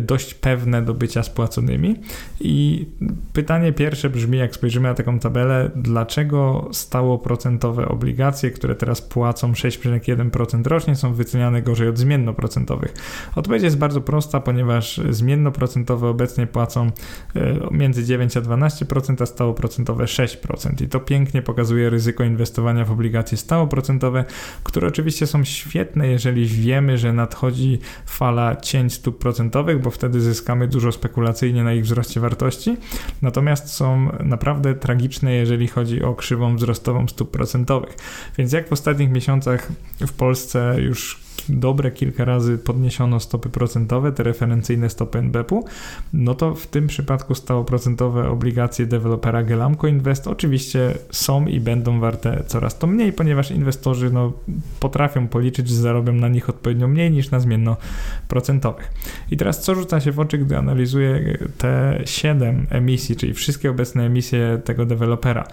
dość 0.02 0.34
pewne 0.34 0.82
do 0.82 0.94
bycia 0.94 1.22
spłaconymi. 1.22 1.96
I 2.40 2.86
pytanie 3.32 3.72
pierwsze 3.72 4.10
brzmi, 4.10 4.38
jak 4.38 4.54
spojrzymy 4.54 4.88
na 4.88 4.94
taką 4.94 5.18
tabelę, 5.18 5.70
dlaczego 5.76 6.68
stało 6.72 7.18
procentowe 7.18 7.88
obligacje, 7.88 8.50
które 8.50 8.74
teraz 8.74 9.02
płacą 9.02 9.52
6,1% 9.52 10.66
rocznie, 10.66 10.96
są 10.96 11.14
wyceniane 11.14 11.62
gorzej 11.62 11.88
od 11.88 11.98
zmiennoprocentowych? 11.98 12.94
Odpowiedź 13.36 13.62
jest 13.62 13.78
bardzo 13.78 14.00
prosta, 14.00 14.40
ponieważ 14.40 15.00
zmiennoprocentowe 15.10 16.08
obecnie 16.08 16.46
płacą 16.46 16.90
e, 17.36 17.58
między 17.70 18.04
9 18.04 18.36
a 18.36 18.40
12%, 18.40 19.22
a 19.22 19.26
stałoprocentowe 19.26 20.04
6%. 20.04 20.82
I 20.82 20.88
to 20.88 21.00
pięknie 21.00 21.42
pokazuje 21.42 21.90
ryzyko 21.90 22.24
inwestowania 22.24 22.84
w 22.84 22.90
obligacje 22.92 23.38
stałoprocentowe, 23.38 24.24
które 24.64 24.88
oczywiście 24.88 25.26
są 25.26 25.44
świetne, 25.44 26.08
jeżeli 26.08 26.48
wiemy, 26.54 26.98
że 26.98 27.12
nadchodzi 27.12 27.78
fala 28.06 28.56
cięć 28.56 28.92
stóp 28.92 29.18
procentowych, 29.18 29.82
bo 29.82 29.90
wtedy 29.90 30.20
zyskamy 30.20 30.68
dużo 30.68 30.92
spekulacyjnie 30.92 31.64
na 31.64 31.72
ich 31.72 31.84
wzroście 31.84 32.20
wartości. 32.20 32.76
Natomiast 33.22 33.72
są 33.72 34.08
naprawdę 34.20 34.74
tragiczne, 34.74 35.32
jeżeli 35.32 35.68
chodzi 35.68 36.02
o 36.02 36.14
krzywą 36.14 36.56
wzrostową 36.56 37.08
stóp 37.08 37.30
procentowych. 37.30 37.96
Więc 38.38 38.52
jak 38.52 38.68
w 38.68 38.72
ostatnich 38.72 39.10
miesiącach 39.10 39.68
w 40.00 40.12
Polsce 40.12 40.76
już 40.78 41.23
dobre 41.48 41.90
kilka 41.90 42.24
razy 42.24 42.58
podniesiono 42.58 43.20
stopy 43.20 43.48
procentowe, 43.48 44.12
te 44.12 44.22
referencyjne 44.22 44.90
stopy 44.90 45.18
NBP-u, 45.18 45.64
no 46.12 46.34
to 46.34 46.54
w 46.54 46.66
tym 46.66 46.86
przypadku 46.86 47.34
stałoprocentowe 47.34 48.28
obligacje 48.28 48.86
dewelopera 48.86 49.42
Gelamco 49.42 49.86
Invest 49.86 50.28
oczywiście 50.28 50.94
są 51.10 51.46
i 51.46 51.60
będą 51.60 52.00
warte 52.00 52.44
coraz 52.46 52.78
to 52.78 52.86
mniej, 52.86 53.12
ponieważ 53.12 53.50
inwestorzy 53.50 54.10
no, 54.10 54.32
potrafią 54.80 55.28
policzyć, 55.28 55.68
że 55.68 55.74
zarobią 55.74 56.12
na 56.12 56.28
nich 56.28 56.48
odpowiednio 56.48 56.88
mniej 56.88 57.10
niż 57.10 57.30
na 57.30 57.40
zmiennoprocentowych. 57.40 58.92
I 59.30 59.36
teraz 59.36 59.62
co 59.62 59.74
rzuca 59.74 60.00
się 60.00 60.12
w 60.12 60.20
oczy, 60.20 60.38
gdy 60.38 60.56
analizuję 60.56 61.38
te 61.58 62.02
7 62.04 62.66
emisji, 62.70 63.16
czyli 63.16 63.34
wszystkie 63.34 63.70
obecne 63.70 64.06
emisje 64.06 64.60
tego 64.64 64.86
dewelopera? 64.86 65.46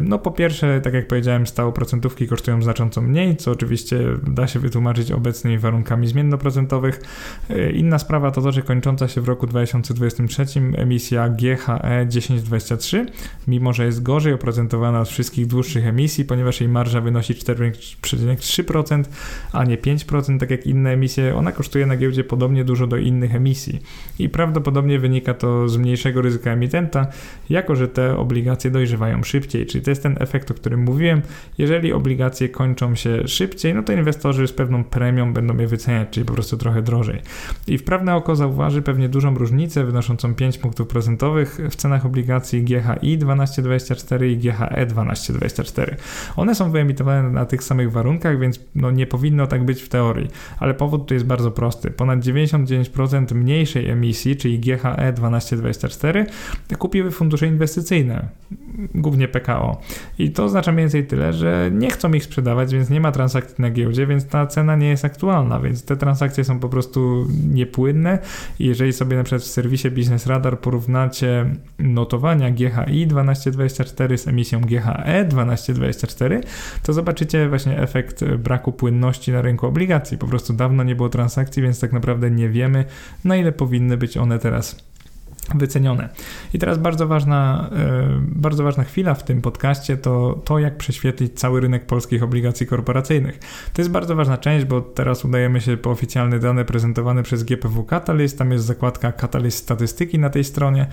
No 0.00 0.18
po 0.18 0.30
pierwsze, 0.30 0.80
tak 0.80 0.94
jak 0.94 1.08
powiedziałem, 1.08 1.46
stałoprocentówki 1.46 2.28
kosztują 2.28 2.62
znacząco 2.62 3.00
mniej, 3.00 3.36
co 3.36 3.50
oczywiście 3.50 3.98
da 4.26 4.46
się 4.46 4.58
wytłumaczyć 4.58 4.89
tłumaczyć 4.90 5.12
obecnymi 5.12 5.58
warunkami 5.58 6.06
zmiennoprocentowych. 6.06 7.00
E, 7.50 7.70
inna 7.70 7.98
sprawa 7.98 8.30
to 8.30 8.42
to, 8.42 8.52
że 8.52 8.62
kończąca 8.62 9.08
się 9.08 9.20
w 9.20 9.28
roku 9.28 9.46
2023 9.46 10.44
emisja 10.76 11.28
GHE 11.28 12.06
1023, 12.06 13.06
mimo 13.48 13.72
że 13.72 13.86
jest 13.86 14.02
gorzej 14.02 14.32
oprocentowana 14.32 15.00
od 15.00 15.08
wszystkich 15.08 15.46
dłuższych 15.46 15.86
emisji, 15.86 16.24
ponieważ 16.24 16.60
jej 16.60 16.68
marża 16.68 17.00
wynosi 17.00 17.34
4,3%, 17.34 19.04
a 19.52 19.64
nie 19.64 19.78
5%, 19.78 20.38
tak 20.38 20.50
jak 20.50 20.66
inne 20.66 20.90
emisje, 20.90 21.36
ona 21.36 21.52
kosztuje 21.52 21.86
na 21.86 21.96
giełdzie 21.96 22.24
podobnie 22.24 22.64
dużo 22.64 22.86
do 22.86 22.96
innych 22.96 23.34
emisji. 23.34 23.82
I 24.18 24.28
prawdopodobnie 24.28 24.98
wynika 24.98 25.34
to 25.34 25.68
z 25.68 25.76
mniejszego 25.76 26.22
ryzyka 26.22 26.50
emitenta, 26.50 27.06
jako 27.50 27.76
że 27.76 27.88
te 27.88 28.16
obligacje 28.16 28.70
dojrzewają 28.70 29.22
szybciej. 29.22 29.66
Czyli 29.66 29.84
to 29.84 29.90
jest 29.90 30.02
ten 30.02 30.16
efekt, 30.20 30.50
o 30.50 30.54
którym 30.54 30.80
mówiłem. 30.80 31.22
Jeżeli 31.58 31.92
obligacje 31.92 32.48
kończą 32.48 32.94
się 32.94 33.28
szybciej, 33.28 33.74
no 33.74 33.82
to 33.82 33.92
inwestorzy 33.92 34.46
z 34.46 34.52
pewną 34.52 34.79
premią 34.84 35.32
będą 35.32 35.58
je 35.58 35.66
wyceniać, 35.66 36.08
czyli 36.10 36.26
po 36.26 36.32
prostu 36.32 36.56
trochę 36.56 36.82
drożej. 36.82 37.22
I 37.66 37.78
wprawne 37.78 38.14
oko 38.14 38.36
zauważy 38.36 38.82
pewnie 38.82 39.08
dużą 39.08 39.34
różnicę 39.34 39.84
wynoszącą 39.84 40.34
5 40.34 40.58
punktów 40.58 40.88
procentowych 40.88 41.60
w 41.70 41.76
cenach 41.76 42.06
obligacji 42.06 42.64
GHI 42.64 43.18
1224 43.18 44.32
i 44.32 44.36
GHE 44.36 44.86
1224. 44.86 45.96
One 46.36 46.54
są 46.54 46.70
wyemitowane 46.70 47.30
na 47.30 47.46
tych 47.46 47.64
samych 47.64 47.92
warunkach, 47.92 48.38
więc 48.38 48.60
no 48.74 48.90
nie 48.90 49.06
powinno 49.06 49.46
tak 49.46 49.64
być 49.64 49.82
w 49.82 49.88
teorii, 49.88 50.28
ale 50.58 50.74
powód 50.74 51.06
tu 51.06 51.14
jest 51.14 51.26
bardzo 51.26 51.50
prosty. 51.50 51.90
Ponad 51.90 52.20
99% 52.20 53.34
mniejszej 53.34 53.90
emisji, 53.90 54.36
czyli 54.36 54.58
GHE 54.58 55.12
1224, 55.12 56.26
kupiły 56.78 57.10
fundusze 57.10 57.46
inwestycyjne, 57.46 58.28
głównie 58.94 59.28
PKO. 59.28 59.80
I 60.18 60.30
to 60.30 60.44
oznacza 60.44 60.72
mniej 60.72 60.82
więcej 60.82 61.06
tyle, 61.06 61.32
że 61.32 61.70
nie 61.72 61.90
chcą 61.90 62.12
ich 62.12 62.24
sprzedawać, 62.24 62.72
więc 62.72 62.90
nie 62.90 63.00
ma 63.00 63.12
transakcji 63.12 63.54
na 63.58 63.70
giełdzie, 63.70 64.06
więc 64.06 64.26
ta 64.26 64.46
cena 64.46 64.76
nie 64.76 64.88
jest 64.88 65.04
aktualna, 65.04 65.60
więc 65.60 65.84
te 65.84 65.96
transakcje 65.96 66.44
są 66.44 66.60
po 66.60 66.68
prostu 66.68 67.26
niepłynne. 67.50 68.18
I 68.58 68.66
jeżeli 68.66 68.92
sobie 68.92 69.16
na 69.16 69.22
przykład 69.22 69.42
w 69.42 69.46
serwisie 69.46 69.90
Business 69.90 70.26
Radar 70.26 70.60
porównacie 70.60 71.50
notowania 71.78 72.50
GHI 72.50 73.06
1224 73.06 74.18
z 74.18 74.28
emisją 74.28 74.60
GHE 74.60 75.24
1224, 75.24 76.40
to 76.82 76.92
zobaczycie 76.92 77.48
właśnie 77.48 77.78
efekt 77.78 78.24
braku 78.24 78.72
płynności 78.72 79.32
na 79.32 79.42
rynku 79.42 79.66
obligacji. 79.66 80.18
Po 80.18 80.26
prostu 80.26 80.52
dawno 80.52 80.82
nie 80.82 80.96
było 80.96 81.08
transakcji, 81.08 81.62
więc 81.62 81.80
tak 81.80 81.92
naprawdę 81.92 82.30
nie 82.30 82.48
wiemy, 82.48 82.84
na 83.24 83.36
ile 83.36 83.52
powinny 83.52 83.96
być 83.96 84.16
one 84.16 84.38
teraz 84.38 84.89
wycenione. 85.54 86.08
I 86.54 86.58
teraz 86.58 86.78
bardzo 86.78 87.06
ważna, 87.06 87.70
e, 87.72 88.20
bardzo 88.20 88.64
ważna 88.64 88.84
chwila 88.84 89.14
w 89.14 89.24
tym 89.24 89.42
podcaście 89.42 89.96
to 89.96 90.40
to, 90.44 90.58
jak 90.58 90.76
prześwietlić 90.76 91.38
cały 91.38 91.60
rynek 91.60 91.86
polskich 91.86 92.22
obligacji 92.22 92.66
korporacyjnych. 92.66 93.38
To 93.72 93.82
jest 93.82 93.90
bardzo 93.90 94.16
ważna 94.16 94.38
część, 94.38 94.64
bo 94.64 94.80
teraz 94.80 95.24
udajemy 95.24 95.60
się 95.60 95.76
po 95.76 95.90
oficjalne 95.90 96.38
dane 96.38 96.64
prezentowane 96.64 97.22
przez 97.22 97.44
GPW 97.44 97.84
Catalyst, 97.84 98.38
tam 98.38 98.52
jest 98.52 98.64
zakładka 98.64 99.12
Catalyst 99.12 99.58
Statystyki 99.58 100.18
na 100.18 100.30
tej 100.30 100.44
stronie 100.44 100.86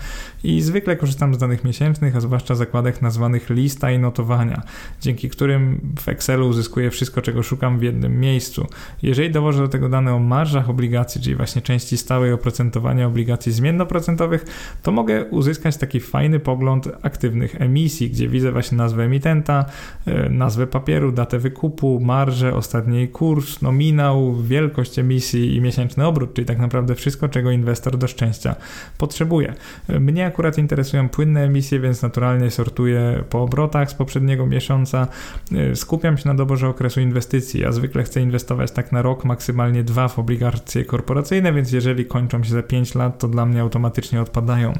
i 0.44 0.60
zwykle 0.60 0.96
korzystam 0.96 1.34
z 1.34 1.38
danych 1.38 1.64
miesięcznych, 1.64 2.16
a 2.16 2.20
zwłaszcza 2.20 2.54
zakładek 2.54 3.02
nazwanych 3.02 3.50
lista 3.50 3.90
i 3.90 3.98
notowania, 3.98 4.62
dzięki 5.00 5.30
którym 5.30 5.80
w 6.00 6.08
Excelu 6.08 6.48
uzyskuję 6.48 6.90
wszystko, 6.90 7.22
czego 7.22 7.42
szukam 7.42 7.78
w 7.78 7.82
jednym 7.82 8.20
miejscu. 8.20 8.66
Jeżeli 9.02 9.30
dołożę 9.30 9.62
do 9.62 9.68
tego 9.68 9.88
dane 9.88 10.14
o 10.14 10.18
marżach 10.18 10.70
obligacji, 10.70 11.20
czyli 11.20 11.36
właśnie 11.36 11.62
części 11.62 11.96
stałej 11.96 12.32
oprocentowania 12.32 13.06
obligacji 13.06 13.52
zmiennoprocentowych, 13.52 14.44
to 14.82 14.92
mogę 14.92 15.24
uzyskać 15.24 15.76
taki 15.76 16.00
fajny 16.00 16.40
pogląd 16.40 16.88
aktywnych 17.02 17.60
emisji, 17.60 18.10
gdzie 18.10 18.28
widzę 18.28 18.52
właśnie 18.52 18.78
nazwę 18.78 19.02
emitenta, 19.02 19.64
e, 20.06 20.28
nazwę 20.28 20.66
papieru, 20.66 21.12
datę 21.12 21.38
wykupu, 21.38 22.00
marżę, 22.00 22.54
ostatni 22.54 23.08
kurs, 23.08 23.62
nominał, 23.62 24.36
wielkość 24.42 24.98
emisji 24.98 25.56
i 25.56 25.60
miesięczny 25.60 26.06
obrót, 26.06 26.34
czyli 26.34 26.46
tak 26.46 26.58
naprawdę 26.58 26.94
wszystko, 26.94 27.28
czego 27.28 27.50
inwestor 27.50 27.98
do 27.98 28.06
szczęścia 28.06 28.56
potrzebuje. 28.98 29.54
Mnie 29.88 30.26
akurat 30.26 30.58
interesują 30.58 31.08
płynne 31.08 31.44
emisje, 31.44 31.80
więc 31.80 32.02
naturalnie 32.02 32.50
sortuję 32.50 33.24
po 33.30 33.42
obrotach 33.42 33.90
z 33.90 33.94
poprzedniego 33.94 34.46
miesiąca. 34.46 35.08
E, 35.52 35.76
skupiam 35.76 36.18
się 36.18 36.28
na 36.28 36.34
doborze 36.34 36.68
okresu 36.68 37.00
inwestycji. 37.00 37.60
Ja 37.60 37.72
zwykle 37.72 38.02
chcę 38.02 38.20
inwestować 38.20 38.70
tak 38.70 38.92
na 38.92 39.02
rok, 39.02 39.24
maksymalnie 39.24 39.84
dwa 39.84 40.08
w 40.08 40.18
obligacje 40.18 40.84
korporacyjne, 40.84 41.52
więc 41.52 41.72
jeżeli 41.72 42.06
kończą 42.06 42.44
się 42.44 42.50
za 42.50 42.62
5 42.62 42.94
lat, 42.94 43.18
to 43.18 43.28
dla 43.28 43.46
mnie 43.46 43.60
automatycznie 43.60 44.22
odpada 44.22 44.37
spadają. 44.38 44.72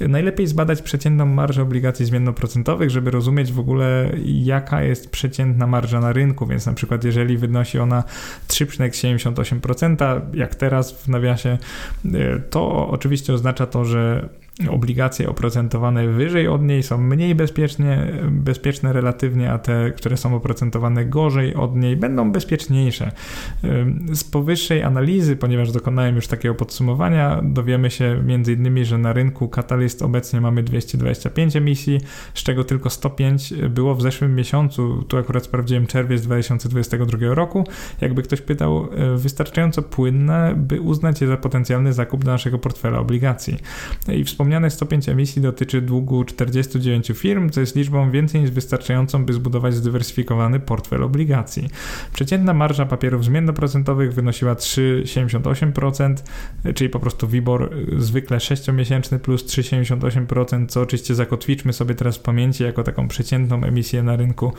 Najlepiej 0.00 0.46
zbadać 0.46 0.82
przeciętną 0.82 1.26
marżę 1.26 1.62
obligacji 1.62 2.06
zmiennoprocentowych, 2.06 2.90
żeby 2.90 3.10
rozumieć 3.10 3.52
w 3.52 3.58
ogóle 3.58 4.10
jaka 4.24 4.82
jest 4.82 5.10
przeciętna 5.10 5.66
marża 5.66 6.00
na 6.00 6.12
rynku, 6.12 6.46
więc 6.46 6.66
na 6.66 6.72
przykład 6.72 7.04
jeżeli 7.04 7.38
wynosi 7.38 7.78
ona 7.78 8.04
3,78%, 8.48 10.20
jak 10.34 10.54
teraz 10.54 10.92
w 10.92 11.08
nawiasie, 11.08 11.58
to 12.50 12.88
oczywiście 12.88 13.32
oznacza 13.32 13.66
to, 13.66 13.84
że 13.84 14.28
obligacje 14.70 15.28
oprocentowane 15.28 16.08
wyżej 16.08 16.48
od 16.48 16.62
niej 16.62 16.82
są 16.82 16.98
mniej 16.98 17.34
bezpiecznie, 17.34 18.06
bezpieczne 18.30 18.92
relatywnie, 18.92 19.52
a 19.52 19.58
te, 19.58 19.90
które 19.90 20.16
są 20.16 20.36
oprocentowane 20.36 21.04
gorzej 21.04 21.54
od 21.54 21.76
niej, 21.76 21.96
będą 21.96 22.32
bezpieczniejsze. 22.32 23.12
Z 24.12 24.24
powyższej 24.24 24.82
analizy, 24.82 25.36
ponieważ 25.36 25.72
dokonałem 25.72 26.16
już 26.16 26.26
takiego 26.26 26.54
podsumowania, 26.54 27.40
dowiemy 27.44 27.90
się 27.90 28.04
m.in., 28.04 28.84
że 28.84 28.98
na 28.98 29.12
rynku 29.12 29.48
Catalyst 29.48 30.02
obecnie 30.02 30.40
mamy 30.40 30.62
225 30.62 31.56
emisji, 31.56 32.00
z 32.34 32.42
czego 32.42 32.64
tylko 32.64 32.90
105 32.90 33.54
było 33.70 33.94
w 33.94 34.02
zeszłym 34.02 34.34
miesiącu. 34.34 35.04
Tu 35.08 35.18
akurat 35.18 35.44
sprawdziłem 35.44 35.86
czerwiec 35.86 36.22
2022 36.22 37.34
roku. 37.34 37.64
Jakby 38.00 38.22
ktoś 38.22 38.40
pytał, 38.40 38.88
e, 38.92 39.16
wystarczająco 39.16 39.82
płynne, 39.82 40.54
by 40.56 40.80
uznać 40.80 41.20
je 41.20 41.26
za 41.26 41.36
potencjalny 41.36 41.92
zakup 41.92 42.24
do 42.24 42.30
naszego 42.30 42.58
portfela 42.58 42.98
obligacji. 42.98 43.56
I 44.08 44.24
wspomniałem 44.24 44.45
Wspomniane 44.46 44.70
105 44.70 45.08
emisji 45.08 45.42
dotyczy 45.42 45.80
długu 45.80 46.24
49 46.24 47.12
firm, 47.14 47.50
co 47.50 47.60
jest 47.60 47.76
liczbą 47.76 48.10
więcej 48.10 48.40
niż 48.40 48.50
wystarczającą, 48.50 49.24
by 49.24 49.32
zbudować 49.32 49.74
zdywersyfikowany 49.74 50.60
portfel 50.60 51.02
obligacji. 51.02 51.68
Przeciętna 52.12 52.54
marża 52.54 52.86
papierów 52.86 53.24
zmiennoprocentowych 53.24 54.14
wynosiła 54.14 54.54
3,78%, 54.54 56.14
czyli 56.74 56.90
po 56.90 57.00
prostu 57.00 57.28
WIBOR 57.28 57.70
zwykle 57.98 58.38
6-miesięczny 58.38 59.18
plus 59.18 59.44
3,78%, 59.44 60.66
co 60.66 60.80
oczywiście 60.80 61.14
zakotwiczmy 61.14 61.72
sobie 61.72 61.94
teraz 61.94 62.16
w 62.16 62.22
pamięci 62.22 62.62
jako 62.62 62.82
taką 62.82 63.08
przeciętną 63.08 63.64
emisję 63.64 64.02
na 64.02 64.16
rynku 64.16 64.52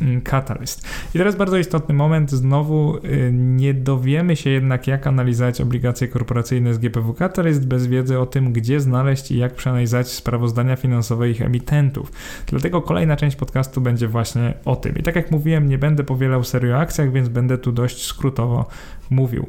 mm, 0.00 0.20
Catalyst. 0.20 0.88
I 1.14 1.18
teraz 1.18 1.36
bardzo 1.36 1.58
istotny 1.58 1.94
moment, 1.94 2.30
znowu 2.30 2.96
y, 2.96 3.30
nie 3.32 3.74
dowiemy 3.74 4.36
się 4.36 4.50
jednak 4.50 4.86
jak 4.86 5.06
analizować 5.06 5.60
obligacje 5.60 6.08
korporacyjne 6.08 6.74
z 6.74 6.78
GPW 6.78 7.14
Catalyst 7.14 7.66
bez 7.66 7.86
wiedzy 7.86 8.18
o 8.18 8.26
tym, 8.26 8.52
gdzie 8.52 8.80
znaleźć 8.80 9.19
i 9.30 9.38
jak 9.38 9.54
przeanalizować 9.54 10.08
sprawozdania 10.08 10.76
finansowe 10.76 11.30
ich 11.30 11.42
emitentów. 11.42 12.12
Dlatego 12.46 12.82
kolejna 12.82 13.16
część 13.16 13.36
podcastu 13.36 13.80
będzie 13.80 14.08
właśnie 14.08 14.54
o 14.64 14.76
tym. 14.76 14.98
I 14.98 15.02
tak 15.02 15.16
jak 15.16 15.30
mówiłem, 15.30 15.68
nie 15.68 15.78
będę 15.78 16.04
powielał 16.04 16.44
serii 16.44 16.72
o 16.72 16.78
akcjach, 16.78 17.12
więc 17.12 17.28
będę 17.28 17.58
tu 17.58 17.72
dość 17.72 18.06
skrótowo 18.06 18.66
mówił. 19.10 19.46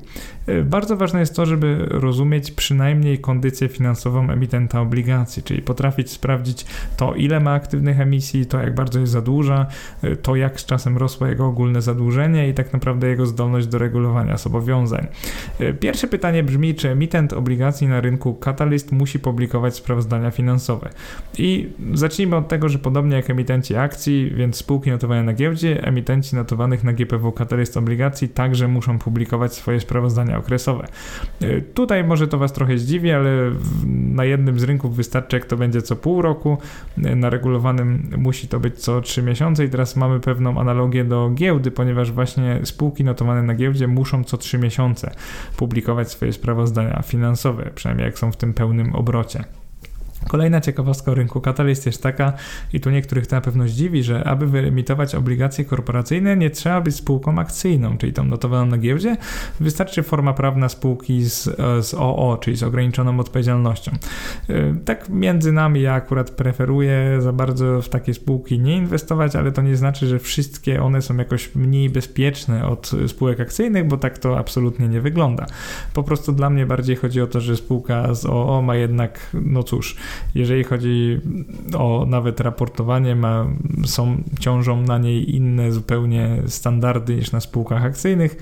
E, 0.48 0.62
bardzo 0.62 0.98
ważne 0.98 1.20
jest 1.20 1.36
to, 1.36 1.46
żeby 1.46 1.86
rozumieć 1.90 2.52
przynajmniej 2.52 3.20
kondycję 3.20 3.68
finansową 3.68 4.30
emitenta 4.30 4.82
obligacji, 4.82 5.44
czyli 5.44 5.62
potrafić 5.62 6.12
sprawdzić 6.12 6.66
to, 6.98 7.16
ile 7.16 7.40
ma 7.40 7.54
aktywnych 7.54 8.00
emisji, 8.00 8.46
to 8.46 8.60
jak 8.60 8.76
bardzo 8.76 9.00
jest 9.00 9.12
zadłuża, 9.12 9.66
e, 10.02 10.16
to 10.16 10.36
jak 10.36 10.60
z 10.60 10.66
czasem 10.66 10.98
rosło 10.98 11.28
jego 11.28 11.48
ogólne 11.48 11.82
zadłużenie 11.82 12.50
i 12.50 12.54
tak 12.54 12.74
naprawdę 12.74 13.08
jego 13.08 13.26
zdolność 13.26 13.68
do 13.68 13.78
regulowania 13.78 14.38
zobowiązań. 14.38 15.08
E, 15.60 15.74
pierwsze 15.74 16.08
pytanie 16.08 16.44
brzmi, 16.44 16.76
czy 16.76 16.90
emitent 16.90 17.34
obligacji 17.34 17.88
na 17.88 18.02
rynku 18.02 18.34
Catalyst 18.34 18.92
musi 18.92 19.20
publikować 19.20 19.76
sprawozdania 19.76 20.32
finansowe. 20.32 20.90
I 21.38 21.70
zacznijmy 21.94 22.36
od 22.36 22.48
tego, 22.48 22.70
że 22.70 22.80
podobnie 22.80 23.16
jak 23.16 23.30
emitenci 23.30 23.76
akcji, 23.76 24.32
więc 24.36 24.56
spółki 24.56 24.90
notowane 24.90 25.24
na 25.24 25.34
giełdzie, 25.34 25.84
emitenci 25.84 26.36
notowanych 26.36 26.84
na 26.84 26.94
GPW 26.94 27.32
Catalyst 27.32 27.78
obligacji 27.78 28.30
także 28.30 28.68
muszą 28.68 29.00
publikować 29.00 29.51
swoje 29.54 29.80
sprawozdania 29.80 30.38
okresowe. 30.38 30.88
Y, 31.42 31.64
tutaj 31.74 32.04
może 32.04 32.28
to 32.28 32.38
Was 32.38 32.54
trochę 32.54 32.78
zdziwi, 32.78 33.12
ale 33.12 33.32
na 33.88 34.26
jednym 34.26 34.60
z 34.60 34.64
rynków 34.64 34.96
wystarczy, 34.96 35.36
jak 35.36 35.46
to 35.46 35.58
będzie 35.58 35.82
co 35.82 35.96
pół 35.96 36.22
roku, 36.22 36.58
y, 36.98 37.16
na 37.16 37.30
regulowanym 37.30 38.10
musi 38.18 38.48
to 38.48 38.60
być 38.60 38.80
co 38.80 39.02
3 39.02 39.24
miesiące 39.24 39.66
i 39.66 39.70
teraz 39.70 39.96
mamy 39.96 40.20
pewną 40.20 40.60
analogię 40.60 41.04
do 41.04 41.30
giełdy, 41.34 41.72
ponieważ 41.72 42.12
właśnie 42.12 42.60
spółki 42.64 43.04
notowane 43.04 43.44
na 43.44 43.56
giełdzie 43.56 43.88
muszą 43.88 44.24
co 44.24 44.38
3 44.38 44.58
miesiące 44.58 45.12
publikować 45.58 46.12
swoje 46.12 46.34
sprawozdania 46.34 47.02
finansowe, 47.06 47.72
przynajmniej 47.76 48.06
jak 48.06 48.20
są 48.20 48.32
w 48.32 48.38
tym 48.38 48.54
pełnym 48.54 48.96
obrocie. 48.96 49.44
Kolejna 50.28 50.62
ciekawostka 50.62 51.12
o 51.12 51.16
rynku 51.16 51.42
Catalyst 51.42 51.86
jest 51.86 52.04
taka, 52.04 52.34
i 52.74 52.80
tu 52.80 52.90
niektórych 52.90 53.28
to 53.28 53.36
na 53.36 53.42
pewno 53.42 53.68
zdziwi, 53.68 54.04
że 54.04 54.24
aby 54.24 54.48
wyemitować 54.48 55.16
obligacje 55.16 55.66
korporacyjne, 55.66 56.38
nie 56.38 56.50
trzeba 56.50 56.82
być 56.82 56.96
spółką 56.96 57.40
akcyjną, 57.40 57.98
czyli 57.98 58.14
tą 58.14 58.24
notowaną 58.24 58.66
na 58.66 58.78
giełdzie. 58.78 59.18
Wystarczy 59.60 60.04
forma 60.04 60.34
prawna 60.34 60.70
spółki 60.70 61.24
z, 61.24 61.44
z 61.82 61.94
OO, 61.94 62.38
czyli 62.42 62.58
z 62.58 62.64
ograniczoną 62.64 63.20
odpowiedzialnością. 63.20 63.92
Y, 64.50 64.76
tak 64.86 65.10
między 65.10 65.52
nami 65.52 65.82
ja 65.82 65.94
akurat 65.94 66.32
preferuję 66.32 67.18
za 67.20 67.34
bardzo 67.34 67.82
w 67.82 67.90
takie 67.90 68.14
spółki 68.14 68.60
nie 68.60 68.76
inwestować, 68.76 69.36
ale 69.36 69.52
to 69.52 69.62
nie 69.62 69.76
znaczy, 69.76 70.08
że 70.08 70.20
wszystkie 70.20 70.84
one 70.84 71.02
są 71.02 71.18
jakoś 71.18 71.56
mniej 71.56 71.90
bezpieczne 71.90 72.68
od 72.68 72.92
spółek 73.08 73.40
akcyjnych, 73.40 73.88
bo 73.88 73.98
tak 73.98 74.18
to 74.18 74.38
absolutnie 74.38 74.88
nie 74.88 75.02
wygląda. 75.02 75.46
Po 75.94 76.04
prostu 76.04 76.32
dla 76.32 76.50
mnie 76.50 76.66
bardziej 76.66 76.96
chodzi 76.96 77.22
o 77.22 77.28
to, 77.28 77.42
że 77.42 77.58
spółka 77.58 78.14
z 78.14 78.26
OO 78.26 78.62
ma 78.62 78.76
jednak, 78.76 79.20
no 79.34 79.64
cóż, 79.64 79.98
jeżeli 80.36 80.64
chodzi 80.64 81.20
o 81.78 82.06
nawet 82.10 82.40
raportowanie, 82.40 83.16
ma, 83.16 83.48
są, 83.86 84.24
ciążą 84.40 84.82
na 84.82 84.98
niej 84.98 85.36
inne 85.36 85.72
zupełnie 85.72 86.38
standardy 86.48 87.16
niż 87.16 87.32
na 87.32 87.40
spółkach 87.40 87.86
akcyjnych, 87.86 88.36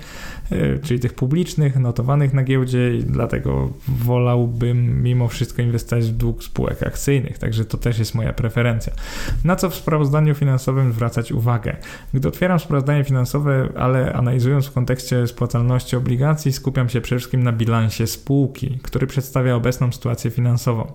e, 0.50 0.78
czyli 0.78 1.00
tych 1.00 1.14
publicznych, 1.14 1.76
notowanych 1.76 2.34
na 2.34 2.44
giełdzie 2.44 2.94
i 2.94 3.04
dlatego 3.04 3.70
wolałbym 3.88 5.02
mimo 5.02 5.28
wszystko 5.28 5.62
inwestować 5.62 6.04
w 6.04 6.16
dług 6.16 6.44
spółek 6.44 6.82
akcyjnych, 6.82 7.38
także 7.38 7.64
to 7.64 7.78
też 7.78 7.98
jest 7.98 8.14
moja 8.14 8.32
preferencja. 8.32 8.92
Na 9.44 9.56
co 9.56 9.70
w 9.70 9.74
sprawozdaniu 9.74 10.34
finansowym 10.34 10.92
zwracać 10.92 11.32
uwagę? 11.32 11.76
Gdy 12.14 12.28
otwieram 12.28 12.58
sprawozdanie 12.58 13.04
finansowe, 13.04 13.68
ale 13.76 14.12
analizując 14.12 14.66
w 14.66 14.72
kontekście 14.72 15.26
spłacalności 15.26 15.96
obligacji, 15.96 16.52
skupiam 16.52 16.88
się 16.88 17.00
przede 17.00 17.18
wszystkim 17.18 17.42
na 17.42 17.52
bilansie 17.52 18.06
spółki, 18.06 18.78
który 18.82 19.06
przedstawia 19.06 19.54
obecną 19.54 19.92
sytuację 19.92 20.30
finansową 20.30 20.92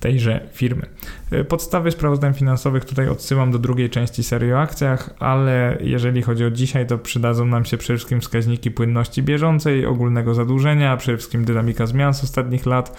tejże 0.00 0.40
firmy. 0.52 0.86
E, 1.30 1.44
podstawy 1.44 1.90
sprawozdań 1.90 2.34
finansowych 2.34 2.84
tutaj 2.84 3.08
odsyłam 3.08 3.50
do 3.50 3.58
drugiej 3.58 3.90
części 3.90 4.22
serii 4.22 4.52
o 4.52 4.60
akcjach, 4.60 5.14
ale 5.18 5.78
jeżeli 5.80 6.22
chodzi 6.22 6.44
o 6.44 6.50
dzisiaj, 6.50 6.86
to 6.86 6.98
przydadzą 6.98 7.46
nam 7.46 7.64
się 7.64 7.76
przede 7.76 7.96
wszystkim 7.96 8.20
wskaźniki 8.20 8.70
płynności 8.70 9.22
bieżącej, 9.22 9.86
ogólnego 9.86 10.34
zadłużenia, 10.34 10.96
przede 10.96 11.18
wszystkim 11.18 11.44
dynamika 11.44 11.86
zmian 11.86 12.14
z 12.14 12.24
ostatnich 12.24 12.66
lat 12.66 12.96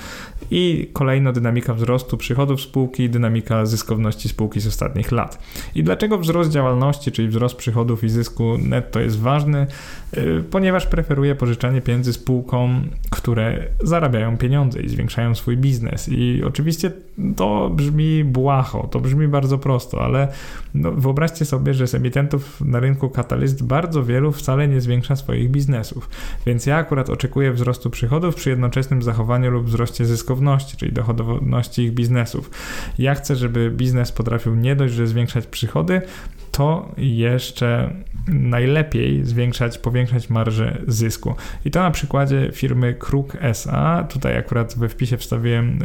i 0.51 0.89
kolejno 0.93 1.33
dynamika 1.33 1.73
wzrostu 1.73 2.17
przychodów 2.17 2.61
spółki, 2.61 3.09
dynamika 3.09 3.65
zyskowności 3.65 4.29
spółki 4.29 4.59
z 4.59 4.67
ostatnich 4.67 5.11
lat. 5.11 5.43
I 5.75 5.83
dlaczego 5.83 6.17
wzrost 6.17 6.51
działalności, 6.51 7.11
czyli 7.11 7.27
wzrost 7.27 7.55
przychodów 7.55 8.03
i 8.03 8.09
zysku 8.09 8.57
netto 8.57 8.99
jest 8.99 9.19
ważny? 9.19 9.67
E, 10.13 10.21
ponieważ 10.51 10.85
preferuję 10.85 11.35
pożyczanie 11.35 11.81
pieniędzy 11.81 12.13
spółkom, 12.13 12.89
które 13.09 13.67
zarabiają 13.83 14.37
pieniądze 14.37 14.81
i 14.81 14.89
zwiększają 14.89 15.35
swój 15.35 15.57
biznes. 15.57 16.09
I 16.11 16.43
oczywiście 16.43 16.91
to 17.35 17.69
brzmi 17.69 18.16
błaho, 18.23 18.87
to 18.91 18.99
brzmi 18.99 19.27
bardzo 19.27 19.57
prosto, 19.57 20.01
ale 20.01 20.27
no, 20.73 20.91
wyobraźcie 20.91 21.45
sobie, 21.45 21.73
że 21.73 21.87
z 21.87 21.95
emitentów 21.95 22.61
na 22.61 22.79
rynku 22.79 23.09
Catalyst 23.09 23.63
bardzo 23.63 24.03
wielu 24.03 24.31
wcale 24.31 24.67
nie 24.67 24.81
zwiększa 24.81 25.15
swoich 25.15 25.51
biznesów. 25.51 26.09
Więc 26.45 26.65
ja 26.65 26.77
akurat 26.77 27.09
oczekuję 27.09 27.51
wzrostu 27.53 27.89
przychodów 27.89 28.35
przy 28.35 28.49
jednoczesnym 28.49 29.01
zachowaniu 29.01 29.51
lub 29.51 29.65
wzroście 29.65 30.05
zyskowności, 30.05 30.77
czyli 30.77 30.93
dochodowności 30.93 31.81
ich 31.81 31.93
biznesów. 31.93 32.51
Ja 32.97 33.15
chcę, 33.15 33.35
żeby 33.35 33.71
biznes 33.71 34.11
potrafił 34.11 34.55
nie 34.55 34.75
dość, 34.75 34.93
że 34.93 35.07
zwiększać 35.07 35.47
przychody, 35.47 36.01
to 36.57 36.91
jeszcze 36.97 37.89
najlepiej 38.27 39.25
zwiększać, 39.25 39.77
powiększać 39.77 40.29
marżę 40.29 40.81
zysku. 40.87 41.35
I 41.65 41.71
to 41.71 41.79
na 41.79 41.91
przykładzie 41.91 42.49
firmy 42.53 42.93
Kruk 42.93 43.37
SA. 43.41 44.07
Tutaj 44.09 44.37
akurat 44.37 44.77
we 44.77 44.89
wpisie 44.89 45.17
wstawiłem 45.17 45.79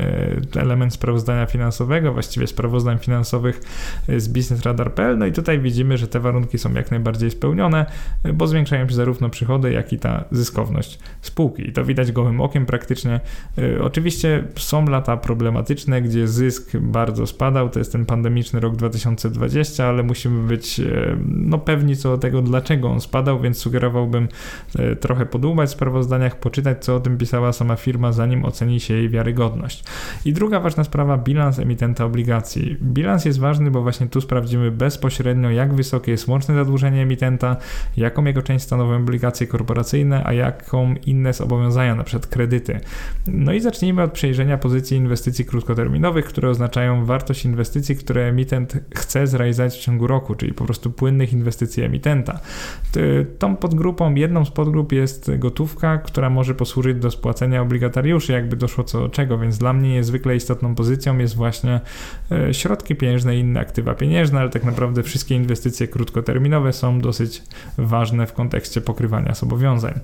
e, 0.57 0.61
element 0.61 0.95
sprawozdania 0.95 1.47
finansowego, 1.47 2.13
właściwie 2.13 2.47
sprawozdań 2.47 2.99
finansowych 2.99 3.61
z 4.17 4.29
biznesradar.pl. 4.29 5.19
No 5.19 5.27
i 5.27 5.33
tutaj 5.33 5.61
widzimy, 5.61 5.99
że 5.99 6.09
te 6.09 6.21
warunki 6.21 6.59
są 6.59 6.73
jak 6.73 6.91
najbardziej 6.91 7.31
spełnione, 7.31 7.87
e, 8.25 8.33
bo 8.33 8.47
zwiększają 8.47 8.89
się 8.89 8.95
zarówno 8.95 9.29
przychody, 9.31 9.73
jak 9.73 9.93
i 9.93 9.99
ta 9.99 10.25
zyskowność 10.31 10.99
spółki. 11.21 11.69
I 11.69 11.73
to 11.73 11.85
widać 11.85 12.13
gołym 12.13 12.41
okiem 12.41 12.67
praktycznie. 12.67 13.21
E, 13.59 13.83
oczywiście 13.83 14.45
są 14.57 14.87
lata 14.87 15.17
problematyczne, 15.17 16.03
gdzie 16.03 16.29
zysk 16.29 16.77
bardzo 16.77 17.27
spadał. 17.27 17.69
To 17.69 17.79
jest 17.79 17.93
ten 17.93 18.07
pandemiczny 18.07 18.61
rok 18.61 18.77
2020, 18.77 19.87
ale 19.87 20.03
musimy 20.03 20.49
być 20.49 20.62
być 20.63 20.81
e, 20.81 21.17
no, 21.27 21.59
pewni 21.59 21.97
co 21.97 22.11
do 22.11 22.19
tego, 22.19 22.43
dlaczego 22.43 22.89
on 22.89 23.01
spadał, 23.01 23.41
więc 23.41 23.59
sugerowałbym 23.59 24.29
e, 24.79 24.97
trochę 24.97 25.27
podłubać 25.27 25.69
w 25.69 25.73
sprawozdaniach, 25.73 26.41
poczytać, 26.41 26.85
co 26.85 26.97
o 26.97 27.01
tym 27.01 27.19
pisała 27.19 27.53
sama 27.53 27.77
firma, 27.77 28.13
zanim 28.13 28.45
oceni 28.45 28.81
się 28.81 28.95
jej 28.95 29.09
wiarygodność. 29.09 29.85
I 30.25 30.33
druga 30.33 30.61
ważna 30.61 30.85
sprawa, 30.85 31.19
bilans 31.19 31.59
emitenta 31.59 32.05
obligacji. 32.05 32.77
Bilans 32.83 33.25
jest 33.25 33.41
ważny, 33.41 33.71
bo 33.71 33.83
właśnie 33.83 34.07
tu 34.07 34.21
sprawdzimy 34.21 34.71
bezpośrednio, 34.71 35.51
jak 35.51 35.75
wysokie 35.75 36.13
jest 36.13 36.29
łączne 36.29 36.55
zadłużenie 36.55 37.03
emitenta, 37.03 37.57
jaką 37.97 38.25
jego 38.25 38.43
część 38.43 38.65
stanowią 38.65 38.97
obligacje 38.97 39.47
korporacyjne, 39.47 40.23
a 40.25 40.33
jaką 40.33 40.95
inne 41.07 41.33
zobowiązania, 41.33 41.95
na 41.95 42.05
przykład 42.05 42.27
kredyty. 42.27 42.81
No 43.27 43.53
i 43.53 43.61
zacznijmy 43.61 44.03
od 44.03 44.13
przejrzenia 44.13 44.59
pozycji 44.59 44.97
inwestycji 44.97 45.45
krótkoterminowych, 45.45 46.25
które 46.25 46.51
oznaczają 46.51 47.05
wartość 47.05 47.45
inwestycji, 47.45 47.97
które 47.97 48.23
emitent 48.23 48.79
chce 48.95 49.27
zrealizować 49.27 49.77
w 49.77 49.81
ciągu 49.81 50.07
roku, 50.07 50.35
czyli 50.43 50.55
po 50.55 50.65
prostu 50.65 50.91
płynnych 50.91 51.33
inwestycji 51.33 51.83
emitenta. 51.83 52.41
Tą 53.39 53.57
podgrupą, 53.57 54.15
jedną 54.15 54.45
z 54.45 54.51
podgrup 54.51 54.93
jest 54.93 55.31
gotówka, 55.39 55.99
która 55.99 56.31
może 56.31 56.55
posłużyć 56.55 56.99
do 56.99 57.11
spłacenia 57.11 57.63
obligatariuszy, 57.63 58.33
jakby 58.33 58.57
doszło 58.57 58.85
co 58.85 59.01
do 59.01 59.09
czego, 59.09 59.39
więc 59.39 59.59
dla 59.59 59.73
mnie 59.73 59.93
niezwykle 59.93 60.37
istotną 60.37 60.75
pozycją 60.75 61.19
jest 61.19 61.37
właśnie 61.37 61.81
e, 62.31 62.55
środki 62.55 62.97
pieniężne 62.97 63.37
i 63.37 63.41
inne 63.41 63.61
aktywa 63.61 63.95
pieniężne, 63.95 64.41
ale 64.41 64.51
tak 64.51 64.65
naprawdę 64.65 65.03
wszystkie 65.03 65.35
inwestycje 65.35 65.89
krótkoterminowe 65.89 66.73
są 66.73 67.01
dosyć 67.01 67.43
ważne 67.79 68.27
w 68.27 68.33
kontekście 68.33 68.81
pokrywania 68.81 69.35
zobowiązań. 69.35 70.01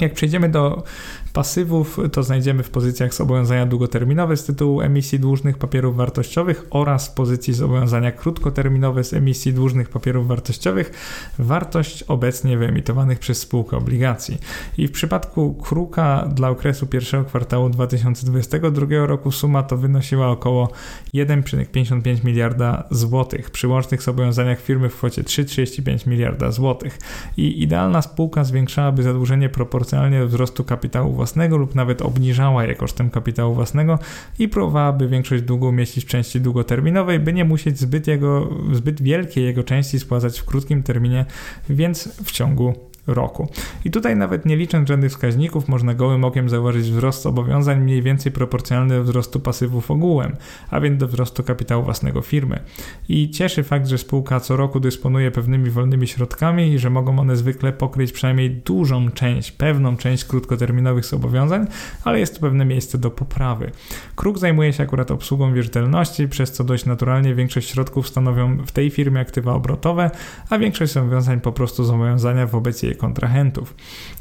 Jak 0.00 0.12
przejdziemy 0.12 0.48
do 0.48 0.84
pasywów, 1.32 1.98
to 2.12 2.22
znajdziemy 2.22 2.62
w 2.62 2.70
pozycjach 2.70 3.14
zobowiązania 3.14 3.66
długoterminowe 3.66 4.36
z 4.36 4.44
tytułu 4.44 4.80
emisji 4.80 5.20
dłużnych 5.20 5.58
papierów 5.58 5.96
wartościowych 5.96 6.66
oraz 6.70 7.08
w 7.08 7.14
pozycji 7.14 7.54
zobowiązania 7.54 8.12
krótkoterminowe 8.12 9.04
z 9.04 9.12
emisji 9.12 9.52
dłużnych 9.52 9.88
papierów 9.88 10.28
wartościowych 10.28 10.92
wartość 11.38 12.02
obecnie 12.02 12.58
wyemitowanych 12.58 13.18
przez 13.18 13.38
spółkę 13.38 13.76
obligacji. 13.76 14.38
I 14.78 14.88
w 14.88 14.92
przypadku 14.92 15.54
Kruka 15.54 16.28
dla 16.34 16.48
okresu 16.48 16.86
pierwszego 16.86 17.24
kwartału 17.24 17.68
2022 17.68 19.06
roku 19.06 19.32
suma 19.32 19.62
to 19.62 19.76
wynosiła 19.76 20.28
około 20.28 20.68
1,55 21.14 22.24
miliarda 22.24 22.84
złotych 22.90 23.50
przy 23.50 23.68
łącznych 23.68 24.02
zobowiązaniach 24.02 24.60
firmy 24.60 24.88
w 24.88 24.96
kwocie 24.96 25.22
3,35 25.22 26.06
miliarda 26.06 26.50
złotych. 26.50 26.98
I 27.36 27.62
idealna 27.62 28.02
spółka 28.02 28.44
zwiększałaby 28.44 29.02
zadłużenie 29.02 29.48
proporcjonalnie 29.48 30.20
do 30.20 30.26
wzrostu 30.26 30.64
kapitału 30.64 31.21
własnego 31.22 31.56
lub 31.56 31.74
nawet 31.74 32.02
obniżała 32.02 32.64
je 32.64 32.74
kosztem 32.74 33.10
kapitału 33.10 33.54
własnego 33.54 33.98
i 34.38 34.48
próbowałaby 34.48 35.08
większość 35.08 35.42
długu 35.42 35.68
umieścić 35.68 36.04
w 36.04 36.08
części 36.08 36.40
długoterminowej, 36.40 37.20
by 37.20 37.32
nie 37.32 37.44
musieć 37.44 37.78
zbyt, 37.78 38.06
jego, 38.06 38.48
zbyt 38.72 39.02
wielkiej 39.02 39.44
jego 39.44 39.62
części 39.62 39.98
spłacać 39.98 40.40
w 40.40 40.44
krótkim 40.44 40.82
terminie, 40.82 41.24
więc 41.68 42.22
w 42.24 42.32
ciągu 42.32 42.74
roku. 43.06 43.48
I 43.84 43.90
tutaj 43.90 44.16
nawet 44.16 44.46
nie 44.46 44.56
licząc 44.56 44.88
żadnych 44.88 45.10
wskaźników, 45.10 45.68
można 45.68 45.94
gołym 45.94 46.24
okiem 46.24 46.48
zauważyć 46.48 46.90
wzrost 46.90 47.22
zobowiązań 47.22 47.80
mniej 47.80 48.02
więcej 48.02 48.32
proporcjonalny 48.32 48.94
do 48.94 49.04
wzrostu 49.04 49.40
pasywów 49.40 49.90
ogółem, 49.90 50.36
a 50.70 50.80
więc 50.80 51.00
do 51.00 51.08
wzrostu 51.08 51.42
kapitału 51.42 51.84
własnego 51.84 52.20
firmy. 52.22 52.60
I 53.08 53.30
cieszy 53.30 53.62
fakt, 53.62 53.86
że 53.86 53.98
spółka 53.98 54.40
co 54.40 54.56
roku 54.56 54.80
dysponuje 54.80 55.30
pewnymi 55.30 55.70
wolnymi 55.70 56.08
środkami 56.08 56.72
i 56.72 56.78
że 56.78 56.90
mogą 56.90 57.18
one 57.18 57.36
zwykle 57.36 57.72
pokryć 57.72 58.12
przynajmniej 58.12 58.50
dużą 58.50 59.10
część, 59.10 59.52
pewną 59.52 59.96
część 59.96 60.24
krótkoterminowych 60.24 61.04
zobowiązań, 61.04 61.66
ale 62.04 62.20
jest 62.20 62.34
to 62.34 62.40
pewne 62.40 62.64
miejsce 62.64 62.98
do 62.98 63.10
poprawy. 63.10 63.70
Kruk 64.16 64.38
zajmuje 64.38 64.72
się 64.72 64.82
akurat 64.82 65.10
obsługą 65.10 65.54
wierzytelności, 65.54 66.28
przez 66.28 66.52
co 66.52 66.64
dość 66.64 66.84
naturalnie 66.84 67.34
większość 67.34 67.70
środków 67.70 68.08
stanowią 68.08 68.56
w 68.66 68.72
tej 68.72 68.90
firmie 68.90 69.20
aktywa 69.20 69.54
obrotowe, 69.54 70.10
a 70.50 70.58
większość 70.58 70.92
zobowiązań 70.92 71.40
po 71.40 71.52
prostu 71.52 71.84
zobowiązania 71.84 72.46
wobec 72.46 72.82
jej 72.82 72.91
kontrahentów. 72.94 73.74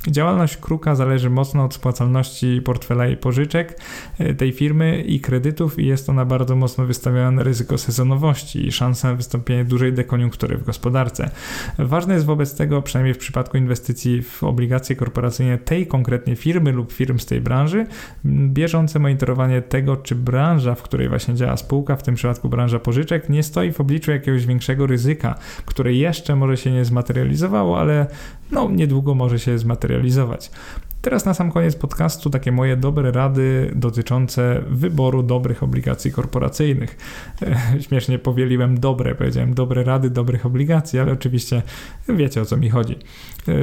Działalność 0.07 0.57
Kruka 0.57 0.95
zależy 0.95 1.29
mocno 1.29 1.65
od 1.65 1.73
spłacalności 1.73 2.61
portfela 2.61 3.07
i 3.07 3.17
pożyczek 3.17 3.79
e, 4.19 4.33
tej 4.33 4.51
firmy 4.51 5.01
i 5.01 5.19
kredytów 5.19 5.79
i 5.79 5.85
jest 5.85 6.09
ona 6.09 6.25
bardzo 6.25 6.55
mocno 6.55 6.85
wystawiona 6.85 7.31
na 7.31 7.43
ryzyko 7.43 7.77
sezonowości 7.77 8.67
i 8.67 8.71
szansę 8.71 9.07
na 9.07 9.15
wystąpienie 9.15 9.65
dużej 9.65 9.93
dekoniunktury 9.93 10.57
w 10.57 10.63
gospodarce. 10.63 11.29
Ważne 11.79 12.13
jest 12.13 12.25
wobec 12.25 12.55
tego, 12.55 12.81
przynajmniej 12.81 13.13
w 13.13 13.17
przypadku 13.17 13.57
inwestycji 13.57 14.21
w 14.21 14.43
obligacje 14.43 14.95
korporacyjne 14.95 15.57
tej 15.57 15.87
konkretnie 15.87 16.35
firmy 16.35 16.71
lub 16.71 16.91
firm 16.91 17.19
z 17.19 17.25
tej 17.25 17.41
branży, 17.41 17.85
bieżące 18.25 18.99
monitorowanie 18.99 19.61
tego, 19.61 19.97
czy 19.97 20.15
branża, 20.15 20.75
w 20.75 20.81
której 20.81 21.09
właśnie 21.09 21.35
działa 21.35 21.57
spółka, 21.57 21.95
w 21.95 22.03
tym 22.03 22.15
przypadku 22.15 22.49
branża 22.49 22.79
pożyczek, 22.79 23.29
nie 23.29 23.43
stoi 23.43 23.71
w 23.71 23.81
obliczu 23.81 24.11
jakiegoś 24.11 24.45
większego 24.45 24.87
ryzyka, 24.87 25.35
które 25.65 25.93
jeszcze 25.93 26.35
może 26.35 26.57
się 26.57 26.71
nie 26.71 26.85
zmaterializowało, 26.85 27.79
ale 27.79 28.07
no 28.51 28.69
niedługo 28.71 29.15
może 29.15 29.39
się 29.39 29.59
zmaterializować. 29.59 29.90
Teraz 31.01 31.25
na 31.25 31.33
sam 31.33 31.51
koniec 31.51 31.75
podcastu 31.75 32.29
takie 32.29 32.51
moje 32.51 32.77
dobre 32.77 33.11
rady 33.11 33.71
dotyczące 33.75 34.61
wyboru 34.69 35.23
dobrych 35.23 35.63
obligacji 35.63 36.11
korporacyjnych. 36.11 36.97
Śmiesznie 37.87 38.19
powieliłem 38.19 38.79
dobre, 38.79 39.15
powiedziałem 39.15 39.53
dobre 39.53 39.83
rady 39.83 40.09
dobrych 40.09 40.45
obligacji, 40.45 40.99
ale 40.99 41.11
oczywiście 41.11 41.61
wiecie 42.09 42.41
o 42.41 42.45
co 42.45 42.57
mi 42.57 42.69
chodzi. 42.69 42.95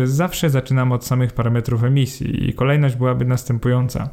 Zawsze 0.04 0.50
zaczynam 0.50 0.92
od 0.92 1.06
samych 1.06 1.32
parametrów 1.32 1.84
emisji 1.84 2.48
i 2.48 2.54
kolejność 2.54 2.96
byłaby 2.96 3.24
następująca. 3.24 4.08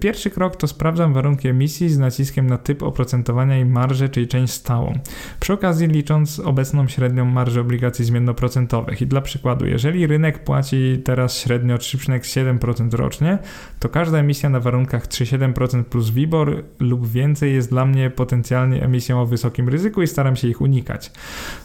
Pierwszy 0.00 0.30
krok 0.30 0.56
to 0.56 0.66
sprawdzam 0.66 1.12
warunki 1.12 1.48
emisji 1.48 1.88
z 1.88 1.98
naciskiem 1.98 2.46
na 2.46 2.58
typ 2.58 2.82
oprocentowania 2.82 3.58
i 3.58 3.64
marżę, 3.64 4.08
czyli 4.08 4.28
część 4.28 4.52
stałą. 4.52 4.92
Przy 5.40 5.52
okazji 5.52 5.86
licząc 5.86 6.40
obecną 6.40 6.88
średnią 6.88 7.24
marżę 7.24 7.60
obligacji 7.60 8.04
zmiennoprocentowych. 8.04 9.02
I 9.02 9.06
dla 9.06 9.20
przykładu, 9.20 9.66
jeżeli 9.66 10.06
rynek 10.06 10.44
płaci 10.44 11.00
teraz 11.04 11.38
średnio 11.38 11.76
3,7% 11.76 12.94
rocznie, 12.94 13.38
to 13.80 13.88
każda 13.88 14.18
emisja 14.18 14.50
na 14.50 14.60
warunkach 14.60 15.08
3,7% 15.08 15.84
plus 15.84 16.10
WIBOR 16.10 16.64
lub 16.80 17.08
więcej 17.08 17.54
jest 17.54 17.70
dla 17.70 17.84
mnie 17.84 18.10
potencjalnie 18.10 18.82
emisją 18.82 19.20
o 19.20 19.26
wysokim 19.26 19.68
ryzyku 19.68 20.02
i 20.02 20.06
staram 20.06 20.36
się 20.36 20.48
ich 20.48 20.60
unikać. 20.60 21.12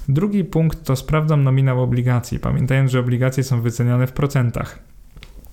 Drugi 0.07 0.43
punkt 0.43 0.83
to 0.83 0.95
sprawdzam 0.95 1.43
nominał 1.43 1.83
obligacji, 1.83 2.39
pamiętając, 2.39 2.91
że 2.91 2.99
obligacje 2.99 3.43
są 3.43 3.61
wyceniane 3.61 4.07
w 4.07 4.11
procentach. 4.11 4.88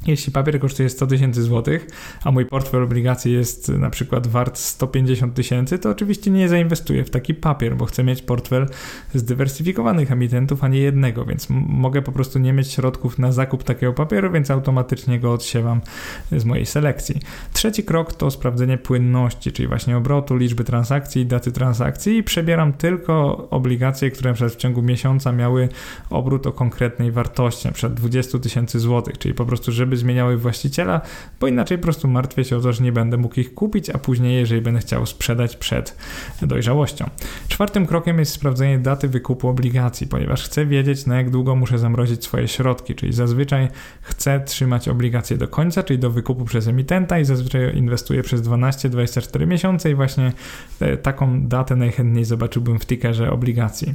Jeśli 0.07 0.33
papier 0.33 0.61
kosztuje 0.61 0.88
100 0.88 1.07
tysięcy 1.07 1.42
złotych, 1.42 1.87
a 2.25 2.31
mój 2.31 2.47
portfel 2.47 2.83
obligacji 2.83 3.33
jest 3.33 3.69
na 3.69 3.90
przykład 3.90 4.27
wart 4.27 4.59
150 4.59 5.35
tysięcy, 5.35 5.79
to 5.79 5.90
oczywiście 5.90 6.31
nie 6.31 6.49
zainwestuję 6.49 7.05
w 7.05 7.11
taki 7.11 7.35
papier, 7.35 7.77
bo 7.77 7.87
chcę 7.87 8.05
mieć 8.05 8.23
portfel 8.23 8.66
zdywersyfikowanych 9.14 10.12
emitentów, 10.12 10.64
a 10.64 10.69
nie 10.69 10.79
jednego, 10.79 11.25
więc 11.25 11.47
mogę 11.51 12.03
po 12.03 12.12
prostu 12.12 12.38
nie 12.38 12.53
mieć 12.53 12.73
środków 12.73 13.19
na 13.19 13.33
zakup 13.33 13.64
takiego 13.64 13.92
papieru, 13.92 14.33
więc 14.33 14.51
automatycznie 14.51 15.21
go 15.21 15.33
odsiewam 15.33 15.81
z 16.33 16.45
mojej 16.45 16.66
selekcji. 16.66 17.21
Trzeci 17.53 17.85
krok 17.85 18.12
to 18.12 18.31
sprawdzenie 18.31 18.79
płynności, 18.79 19.53
czyli 19.53 19.69
właśnie 19.69 19.97
obrotu, 19.97 20.37
liczby 20.37 20.64
transakcji, 20.64 21.27
daty 21.27 21.53
transakcji 21.53 22.16
i 22.16 22.23
przebieram 22.23 22.73
tylko 22.73 23.47
obligacje, 23.51 24.11
które 24.11 24.35
w 24.35 24.57
ciągu 24.57 24.83
miesiąca 24.83 25.33
miały 25.33 25.69
obrót 26.11 26.47
o 26.47 26.53
konkretnej 26.53 27.12
wartości, 27.12 27.69
np. 27.69 27.90
20 27.90 28.38
tysięcy 28.38 28.81
złotych, 28.81 29.19
czyli 29.19 29.35
po 29.35 29.47
prostu, 29.47 29.73
żeby 29.73 29.96
zmieniały 29.97 30.37
właściciela, 30.37 31.01
bo 31.41 31.49
inaczej 31.49 31.79
po 31.79 31.83
prostu 31.83 32.09
martwię 32.09 32.45
się 32.45 32.57
o 32.57 32.61
to, 32.61 32.73
że 32.73 32.85
nie 32.85 32.93
będę 32.93 33.17
mógł 33.17 33.41
ich 33.41 33.55
kupić, 33.55 33.91
a 33.91 33.99
później, 33.99 34.37
jeżeli 34.37 34.61
będę 34.61 34.81
chciał 34.81 35.07
sprzedać 35.07 35.57
przed 35.57 35.97
dojrzałością. 36.43 37.11
Czwartym 37.49 37.87
krokiem 37.87 38.19
jest 38.19 38.33
sprawdzenie 38.33 38.79
daty 38.79 39.09
wykupu 39.09 39.49
obligacji, 39.49 40.07
ponieważ 40.07 40.45
chcę 40.45 40.67
wiedzieć, 40.67 41.07
na 41.07 41.17
jak 41.17 41.31
długo 41.31 41.57
muszę 41.57 41.79
zamrozić 41.79 42.25
swoje 42.25 42.49
środki, 42.49 42.95
czyli 42.95 43.13
zazwyczaj 43.13 43.69
chcę 44.01 44.41
trzymać 44.41 44.89
obligacje 44.89 45.37
do 45.37 45.49
końca, 45.49 45.83
czyli 45.83 45.99
do 45.99 46.11
wykupu 46.11 46.45
przez 46.45 46.69
emitenta 46.69 47.19
i 47.19 47.25
zazwyczaj 47.25 47.77
inwestuję 47.77 48.23
przez 48.23 48.43
12-24 48.43 49.47
miesiące 49.47 49.91
i 49.91 49.95
właśnie 49.95 50.33
e, 50.81 50.97
taką 50.97 51.49
datę 51.49 51.77
najchętniej 51.77 52.25
zobaczyłbym 52.25 52.79
w 52.79 52.87
tickerze 52.87 53.31
obligacji. 53.31 53.95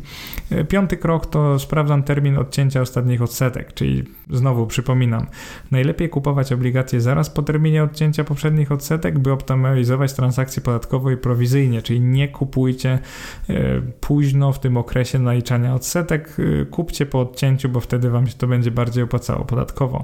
E, 0.51 0.63
piąty 0.63 0.97
krok 0.97 1.25
to 1.25 1.59
sprawdzam 1.59 2.03
termin 2.03 2.37
odcięcia 2.37 2.81
ostatnich 2.81 3.21
odsetek, 3.21 3.73
czyli 3.73 4.03
znowu 4.29 4.67
przypominam, 4.67 5.27
Najlepiej 5.71 5.90
kupować 6.09 6.53
obligacje 6.53 7.01
zaraz 7.01 7.29
po 7.29 7.41
terminie 7.41 7.83
odcięcia 7.83 8.23
poprzednich 8.23 8.71
odsetek, 8.71 9.19
by 9.19 9.31
optymalizować 9.31 10.13
transakcje 10.13 10.61
podatkowo 10.61 11.11
i 11.11 11.17
prowizyjnie, 11.17 11.81
czyli 11.81 12.01
nie 12.01 12.27
kupujcie 12.27 12.99
e, 13.49 13.81
późno 13.99 14.53
w 14.53 14.59
tym 14.59 14.77
okresie 14.77 15.19
naliczania 15.19 15.75
odsetek, 15.75 16.37
e, 16.61 16.65
kupcie 16.65 17.05
po 17.05 17.19
odcięciu, 17.19 17.69
bo 17.69 17.79
wtedy 17.79 18.09
Wam 18.09 18.27
się 18.27 18.33
to 18.33 18.47
będzie 18.47 18.71
bardziej 18.71 19.03
opłacało 19.03 19.45
podatkowo. 19.45 20.03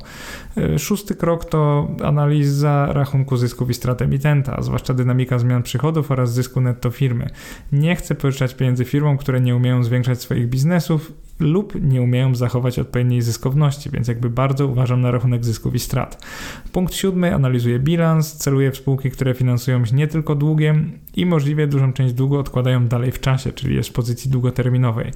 E, 0.57 0.79
szósty 0.79 1.15
krok 1.15 1.45
to 1.45 1.87
analiza 2.03 2.93
rachunku 2.93 3.37
zysków 3.37 3.69
i 3.69 3.73
strat 3.73 4.01
emitenta, 4.01 4.61
zwłaszcza 4.61 4.93
dynamika 4.93 5.39
zmian 5.39 5.63
przychodów 5.63 6.11
oraz 6.11 6.33
zysku 6.33 6.61
netto 6.61 6.89
firmy. 6.89 7.29
Nie 7.71 7.95
chcę 7.95 8.15
pożyczać 8.15 8.55
pieniędzy 8.55 8.85
firmom, 8.85 9.17
które 9.17 9.41
nie 9.41 9.55
umieją 9.55 9.83
zwiększać 9.83 10.21
swoich 10.21 10.47
biznesów 10.47 11.26
lub 11.39 11.73
nie 11.81 12.01
umieją 12.01 12.35
zachować 12.35 12.79
odpowiedniej 12.79 13.21
zyskowności, 13.21 13.89
więc 13.89 14.07
jakby 14.07 14.29
bardzo 14.29 14.67
uważam 14.67 15.01
na 15.01 15.11
rachunek 15.11 15.45
zysków 15.45 15.75
i 15.75 15.79
strat. 15.79 16.25
Punkt 16.71 16.95
siódmy, 16.95 17.35
analizuję 17.35 17.79
bilans, 17.79 18.33
celuję 18.33 18.71
w 18.71 18.77
spółki, 18.77 19.11
które 19.11 19.33
finansują 19.33 19.85
się 19.85 19.95
nie 19.95 20.07
tylko 20.07 20.35
długiem 20.35 20.91
i 21.15 21.25
możliwie 21.25 21.67
dużą 21.67 21.93
część 21.93 22.13
długu 22.13 22.37
odkładają 22.37 22.87
dalej 22.87 23.11
w 23.11 23.19
czasie, 23.19 23.51
czyli 23.51 23.75
jest 23.75 23.89
w 23.89 23.93
pozycji 23.93 24.31
długoterminowej. 24.31 25.11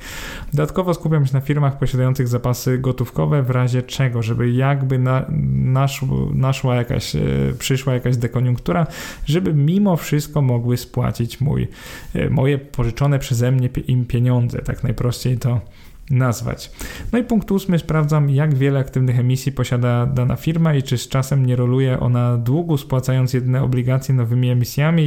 Dodatkowo 0.54 0.94
skupiam 0.94 1.26
się 1.26 1.34
na 1.34 1.42
firmach 1.42 1.80
posiadających 1.80 2.28
zapasy 2.28 2.78
gotówkowe 2.78 3.44
w 3.44 3.50
razie 3.50 3.84
czego, 3.84 4.22
żeby 4.22 4.52
jakby 4.52 5.00
na, 5.00 5.26
naszła 6.34 6.76
jakaś, 6.76 7.16
e, 7.16 7.20
przyszła 7.60 7.94
jakaś 7.94 8.18
dekoniunktura, 8.18 8.88
żeby 9.26 9.54
mimo 9.54 9.98
wszystko 9.98 10.42
mogły 10.42 10.78
spłacić 10.78 11.42
mój, 11.42 11.68
e, 12.16 12.30
moje 12.30 12.58
pożyczone 12.58 13.20
przeze 13.20 13.52
mnie 13.52 13.70
im 13.88 14.06
pieniądze, 14.06 14.62
tak 14.62 14.84
najprościej 14.84 15.38
to 15.38 15.62
nazwać. 16.12 16.72
No 17.12 17.20
i 17.20 17.24
punkt 17.24 17.52
ósmy, 17.52 17.80
sprawdzam 17.80 18.30
jak 18.30 18.56
wiele 18.56 18.80
aktywnych 18.80 19.20
emisji 19.20 19.52
posiada 19.52 20.06
dana 20.06 20.36
firma 20.36 20.74
i 20.74 20.84
czy 20.84 20.98
z 20.98 21.08
czasem 21.08 21.46
nie 21.46 21.56
roluje 21.56 22.00
ona 22.00 22.38
długu, 22.38 22.78
spłacając 22.78 23.34
jedne 23.34 23.64
obligacje 23.64 24.16
nowymi 24.16 24.50
emisjami 24.50 25.04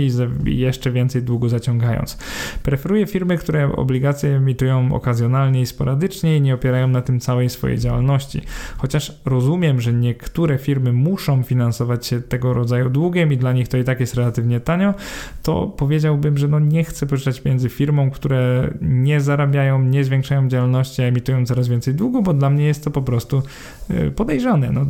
i 0.47 0.59
jeszcze 0.59 0.91
więcej 0.91 1.23
długu 1.23 1.49
zaciągając. 1.49 2.19
Preferuję 2.63 3.07
firmy, 3.07 3.39
które 3.39 3.77
obligacje 3.77 4.37
emitują 4.37 4.95
okazjonalnie 4.95 5.61
i 5.61 5.67
sporadycznie 5.67 6.37
i 6.37 6.41
nie 6.41 6.55
opierają 6.55 6.89
na 6.89 7.03
tym 7.03 7.21
całej 7.21 7.51
swojej 7.51 7.79
działalności. 7.79 8.41
Chociaż 8.77 9.21
rozumiem, 9.25 9.81
że 9.81 9.93
niektóre 9.93 10.59
firmy 10.59 10.93
muszą 10.93 11.43
finansować 11.43 12.07
się 12.07 12.23
tego 12.23 12.55
rodzaju 12.55 12.91
długiem 12.91 13.33
i 13.33 13.37
dla 13.37 13.53
nich 13.53 13.69
to 13.69 13.77
i 13.77 13.85
tak 13.85 14.01
jest 14.01 14.15
relatywnie 14.15 14.61
tanio, 14.61 14.95
to 15.43 15.67
powiedziałbym, 15.67 16.39
że 16.39 16.49
no 16.49 16.61
nie 16.61 16.85
chcę 16.85 17.07
pożyczać 17.07 17.41
pieniędzy 17.41 17.69
firmom, 17.69 18.11
które 18.11 18.71
nie 18.81 19.21
zarabiają, 19.21 19.83
nie 19.83 20.05
zwiększają 20.05 20.49
działalności, 20.49 20.94
emitują 21.03 21.47
coraz 21.47 21.69
więcej 21.69 21.95
długu, 21.95 22.23
bo 22.23 22.35
dla 22.35 22.51
mnie 22.51 22.65
jest 22.65 22.85
to 22.85 22.91
po 22.91 23.03
prostu 23.03 23.43
y, 23.91 24.11
podejrzane. 24.11 24.71
No, 24.73 24.87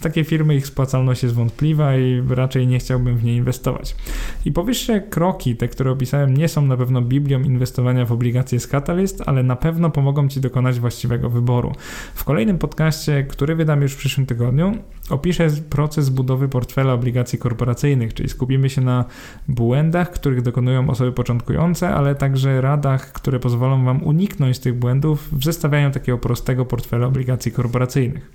takie 0.00 0.24
firmy, 0.24 0.56
ich 0.56 0.66
spłacalność 0.66 1.22
jest 1.22 1.34
wątpliwa 1.34 1.96
i 1.96 2.22
raczej 2.30 2.66
nie 2.66 2.78
chciałbym 2.78 3.16
w 3.16 3.24
nie 3.24 3.36
inwestować. 3.36 3.96
I 4.44 4.52
powyższe 4.52 5.00
kroki, 5.00 5.56
te, 5.56 5.68
które 5.68 5.90
opisałem, 5.90 6.36
nie 6.36 6.48
są 6.48 6.66
na 6.66 6.76
pewno 6.76 7.02
biblią 7.02 7.42
inwestowania 7.42 8.04
w 8.04 8.12
obligacje 8.12 8.60
z 8.60 8.66
Catalyst, 8.66 9.22
ale 9.26 9.42
na 9.42 9.56
pewno 9.56 9.90
pomogą 9.90 10.28
Ci 10.28 10.40
dokonać 10.40 10.80
właściwego 10.80 11.30
wyboru. 11.30 11.72
W 12.14 12.24
kolejnym 12.24 12.58
podcaście, 12.58 13.24
który 13.24 13.54
wydam 13.54 13.82
już 13.82 13.92
w 13.92 13.96
przyszłym 13.96 14.26
tygodniu, 14.26 14.74
opiszę 15.10 15.48
proces 15.70 16.08
budowy 16.08 16.48
portfela 16.48 16.92
obligacji 16.92 17.38
korporacyjnych, 17.38 18.14
czyli 18.14 18.28
skupimy 18.28 18.70
się 18.70 18.80
na 18.80 19.04
błędach, 19.48 20.10
których 20.10 20.42
dokonują 20.42 20.90
osoby 20.90 21.12
początkujące, 21.12 21.88
ale 21.88 22.14
także 22.14 22.60
radach, 22.60 23.12
które 23.12 23.40
pozwolą 23.40 23.84
Wam 23.84 24.02
uniknąć 24.02 24.58
tych 24.58 24.78
błędów 24.78 25.37
w 25.38 25.44
zestawianiu 25.44 25.90
takiego 25.90 26.18
prostego 26.18 26.64
portfela 26.64 27.06
obligacji 27.06 27.52
korporacyjnych. 27.52 28.30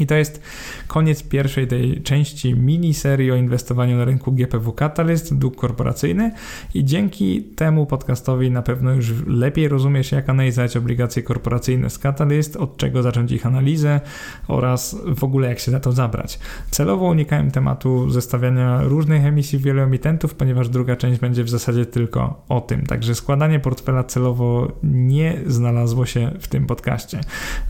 I 0.00 0.06
to 0.06 0.14
jest 0.14 0.42
koniec 0.86 1.22
pierwszej 1.22 1.66
tej 1.66 2.02
części 2.02 2.54
miniserii 2.54 3.30
o 3.30 3.36
inwestowaniu 3.36 3.96
na 3.96 4.04
rynku 4.04 4.32
GPW 4.32 4.72
Catalyst, 4.72 5.38
dług 5.38 5.56
korporacyjny 5.56 6.32
i 6.74 6.84
dzięki 6.84 7.42
temu 7.42 7.86
podcastowi 7.86 8.50
na 8.50 8.62
pewno 8.62 8.92
już 8.94 9.12
lepiej 9.26 9.68
rozumiesz 9.68 10.12
jak 10.12 10.28
analizować 10.28 10.76
obligacje 10.76 11.22
korporacyjne 11.22 11.90
z 11.90 11.98
Catalyst, 11.98 12.56
od 12.56 12.76
czego 12.76 13.02
zacząć 13.02 13.32
ich 13.32 13.46
analizę 13.46 14.00
oraz 14.48 14.96
w 15.16 15.24
ogóle 15.24 15.48
jak 15.48 15.58
się 15.58 15.70
za 15.70 15.80
to 15.80 15.92
zabrać. 15.92 16.38
Celowo 16.70 17.06
unikałem 17.06 17.50
tematu 17.50 18.10
zestawiania 18.10 18.82
różnych 18.82 19.24
emisji 19.24 19.58
wielu 19.58 19.82
emitentów, 19.82 20.34
ponieważ 20.34 20.68
druga 20.68 20.96
część 20.96 21.20
będzie 21.20 21.44
w 21.44 21.50
zasadzie 21.50 21.86
tylko 21.86 22.44
o 22.48 22.60
tym. 22.60 22.86
Także 22.86 23.14
składanie 23.14 23.60
portfela 23.60 24.04
celowo 24.04 24.72
nie 24.82 25.38
znalazło 25.46 26.06
się 26.06 26.30
w 26.40 26.48
tym 26.48 26.66
podcaście. 26.66 27.20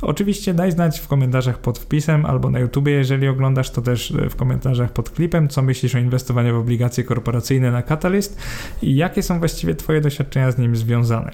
Oczywiście 0.02 0.54
daj 0.54 0.72
znać 0.72 1.00
w 1.00 1.08
komentarzach 1.08 1.58
pod 1.58 1.78
wpisem 1.78 2.11
albo 2.26 2.50
na 2.50 2.58
YouTubie, 2.58 2.92
jeżeli 2.92 3.28
oglądasz, 3.28 3.70
to 3.70 3.82
też 3.82 4.14
w 4.30 4.36
komentarzach 4.36 4.92
pod 4.92 5.10
klipem, 5.10 5.48
co 5.48 5.62
myślisz 5.62 5.94
o 5.94 5.98
inwestowaniu 5.98 6.54
w 6.54 6.58
obligacje 6.58 7.04
korporacyjne 7.04 7.70
na 7.70 7.82
Catalyst 7.82 8.38
i 8.82 8.96
jakie 8.96 9.22
są 9.22 9.38
właściwie 9.38 9.74
Twoje 9.74 10.00
doświadczenia 10.00 10.50
z 10.50 10.58
nim 10.58 10.76
związane. 10.76 11.30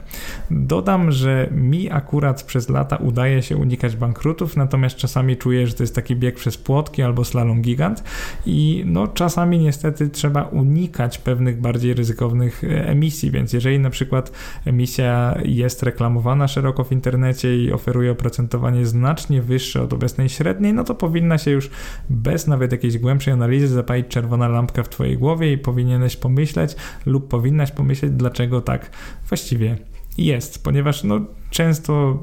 Dodam, 0.50 1.12
że 1.12 1.48
mi 1.50 1.90
akurat 1.90 2.42
przez 2.42 2.68
lata 2.68 2.96
udaje 2.96 3.42
się 3.42 3.57
unikać 3.57 3.96
bankrutów, 3.96 4.57
natomiast 4.57 4.96
czasami 4.96 5.36
czuję, 5.36 5.66
że 5.66 5.74
to 5.74 5.82
jest 5.82 5.94
taki 5.94 6.16
bieg 6.16 6.34
przez 6.34 6.57
płotki 6.57 7.03
albo 7.03 7.24
slalom 7.24 7.62
gigant 7.62 8.05
i 8.46 8.82
no 8.86 9.07
czasami 9.07 9.59
niestety 9.59 10.09
trzeba 10.09 10.42
unikać 10.42 11.18
pewnych 11.18 11.61
bardziej 11.61 11.94
ryzykownych 11.94 12.64
e, 12.64 12.88
emisji, 12.88 13.30
więc 13.30 13.53
jeżeli 13.53 13.78
na 13.78 13.90
przykład 13.90 14.32
emisja 14.64 15.38
jest 15.44 15.82
reklamowana 15.82 16.48
szeroko 16.48 16.84
w 16.84 16.92
internecie 16.92 17.57
i 17.57 17.72
oferuje 17.72 18.12
oprocentowanie 18.12 18.86
znacznie 18.86 19.42
wyższe 19.42 19.82
od 19.82 19.92
obecnej 19.92 20.28
średniej, 20.28 20.67
no 20.72 20.84
to 20.84 20.94
powinna 20.94 21.38
się 21.38 21.50
już 21.50 21.70
bez 22.10 22.46
nawet 22.46 22.72
jakiejś 22.72 22.98
głębszej 22.98 23.34
analizy 23.34 23.68
zapalić 23.68 24.08
czerwona 24.08 24.48
lampka 24.48 24.82
w 24.82 24.88
Twojej 24.88 25.18
głowie 25.18 25.52
i 25.52 25.58
powinieneś 25.58 26.16
pomyśleć 26.16 26.76
lub 27.06 27.28
powinnaś 27.28 27.70
pomyśleć, 27.70 28.12
dlaczego 28.12 28.60
tak 28.60 28.90
właściwie 29.28 29.76
jest, 30.18 30.64
ponieważ 30.64 31.04
no, 31.04 31.20
często 31.50 32.22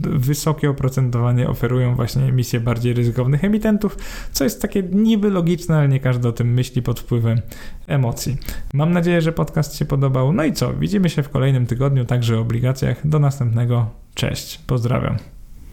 wysokie 0.00 0.70
oprocentowanie 0.70 1.48
oferują 1.48 1.94
właśnie 1.96 2.24
emisje 2.24 2.60
bardziej 2.60 2.94
ryzykownych 2.94 3.44
emitentów, 3.44 3.96
co 4.32 4.44
jest 4.44 4.62
takie 4.62 4.82
niby 4.82 5.30
logiczne, 5.30 5.76
ale 5.76 5.88
nie 5.88 6.00
każdy 6.00 6.28
o 6.28 6.32
tym 6.32 6.54
myśli 6.54 6.82
pod 6.82 7.00
wpływem 7.00 7.40
emocji. 7.86 8.36
Mam 8.74 8.92
nadzieję, 8.92 9.20
że 9.20 9.32
podcast 9.32 9.76
się 9.76 9.84
podobał. 9.84 10.32
No 10.32 10.44
i 10.44 10.52
co? 10.52 10.74
Widzimy 10.74 11.10
się 11.10 11.22
w 11.22 11.28
kolejnym 11.28 11.66
tygodniu, 11.66 12.04
także 12.04 12.38
o 12.38 12.40
obligacjach. 12.40 13.06
Do 13.06 13.18
następnego. 13.18 13.90
Cześć. 14.14 14.60
Pozdrawiam. 14.66 15.41